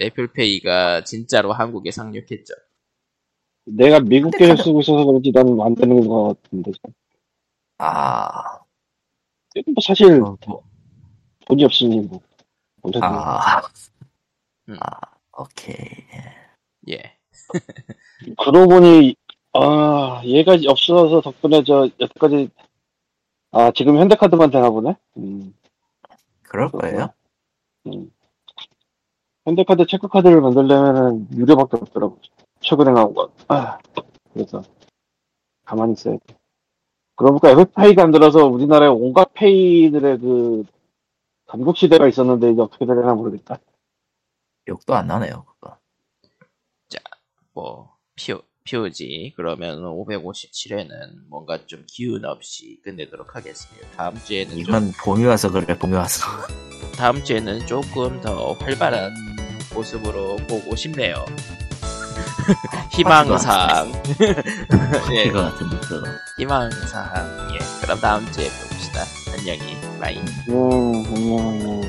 애플페이가 0.00 1.04
진짜로 1.04 1.52
한국에 1.52 1.90
상륙했죠. 1.92 2.54
내가 3.64 4.00
미국 4.00 4.30
가장- 4.32 4.56
쓰고 4.56 4.80
있어서 4.80 5.04
그런지 5.04 5.30
나는 5.32 5.60
안 5.60 5.74
되는 5.74 6.06
것 6.06 6.40
같은데. 6.42 6.72
아, 7.78 8.58
뭐 9.66 9.74
사실 9.84 10.20
어, 10.22 10.36
뭐, 10.46 10.62
돈이 11.46 11.64
없으니 11.64 12.00
뭐. 12.00 12.20
어쨌든. 12.82 13.02
아, 13.08 13.60
음. 14.68 14.76
아, 14.80 15.00
오케이. 15.38 15.76
예. 16.90 17.02
그러고 18.38 18.68
보니, 18.68 19.14
아, 19.52 20.22
얘가 20.24 20.56
없어서 20.66 21.20
덕분에 21.20 21.62
저, 21.64 21.88
여태까지, 22.00 22.48
아, 23.52 23.70
지금 23.74 23.98
현대카드만 23.98 24.50
되나 24.50 24.70
보네? 24.70 24.96
음, 25.18 25.54
그럴 26.42 26.70
거예요? 26.70 27.12
음. 27.86 28.10
현대카드 29.44 29.86
체크카드를 29.86 30.40
만들려면은 30.40 31.28
유료밖에 31.32 31.76
없더라고. 31.78 32.18
최근에 32.62 32.92
나온 32.92 33.12
건. 33.14 33.28
아, 33.48 33.78
그래서, 34.32 34.62
가만히 35.64 35.92
있어야 35.92 36.16
돼. 36.26 36.36
그러고 37.16 37.38
보니까 37.38 37.60
애플페이가 37.60 38.02
안 38.02 38.10
들어서 38.10 38.46
우리나라에 38.46 38.88
온갖 38.88 39.32
페이들의 39.34 40.18
그, 40.18 40.64
단국 41.46 41.76
시대가 41.76 42.08
있었는데 42.08 42.52
이제 42.52 42.62
어떻게 42.62 42.86
되려나 42.86 43.14
모르겠다. 43.14 43.58
욕도 44.68 44.94
안 44.94 45.06
나네요, 45.06 45.44
그거. 45.44 45.76
뭐 47.54 47.96
피, 48.14 48.32
POG 48.64 49.34
그러면 49.36 49.82
557회는 49.82 51.28
뭔가 51.28 51.66
좀 51.66 51.84
기운 51.86 52.24
없이 52.24 52.80
끝내도록 52.82 53.36
하겠습니다. 53.36 53.88
다음 53.90 54.16
주에는 54.16 54.50
좀, 54.52 54.58
이건 54.58 54.92
봄이 55.04 55.24
와서 55.24 55.50
그래, 55.50 55.78
봄이 55.78 55.92
와서. 55.94 56.24
다음 56.96 57.22
주에는 57.22 57.66
조금 57.66 58.20
더 58.20 58.52
활발한 58.52 59.12
모습으로 59.74 60.36
보고 60.48 60.74
싶네요. 60.76 61.16
희망상 62.90 63.92
예, 65.12 65.24
이거 65.24 65.42
같은데, 65.42 65.76
그거. 65.80 66.06
희망상 66.36 67.48
예 67.54 67.58
그럼 67.82 68.00
다음 68.00 68.30
주에 68.32 68.48
봅시다. 68.48 69.04
안녕히 69.32 69.76
바이. 70.00 70.18
음, 70.48 71.04
안녕, 71.14 71.48
안녕. 71.48 71.81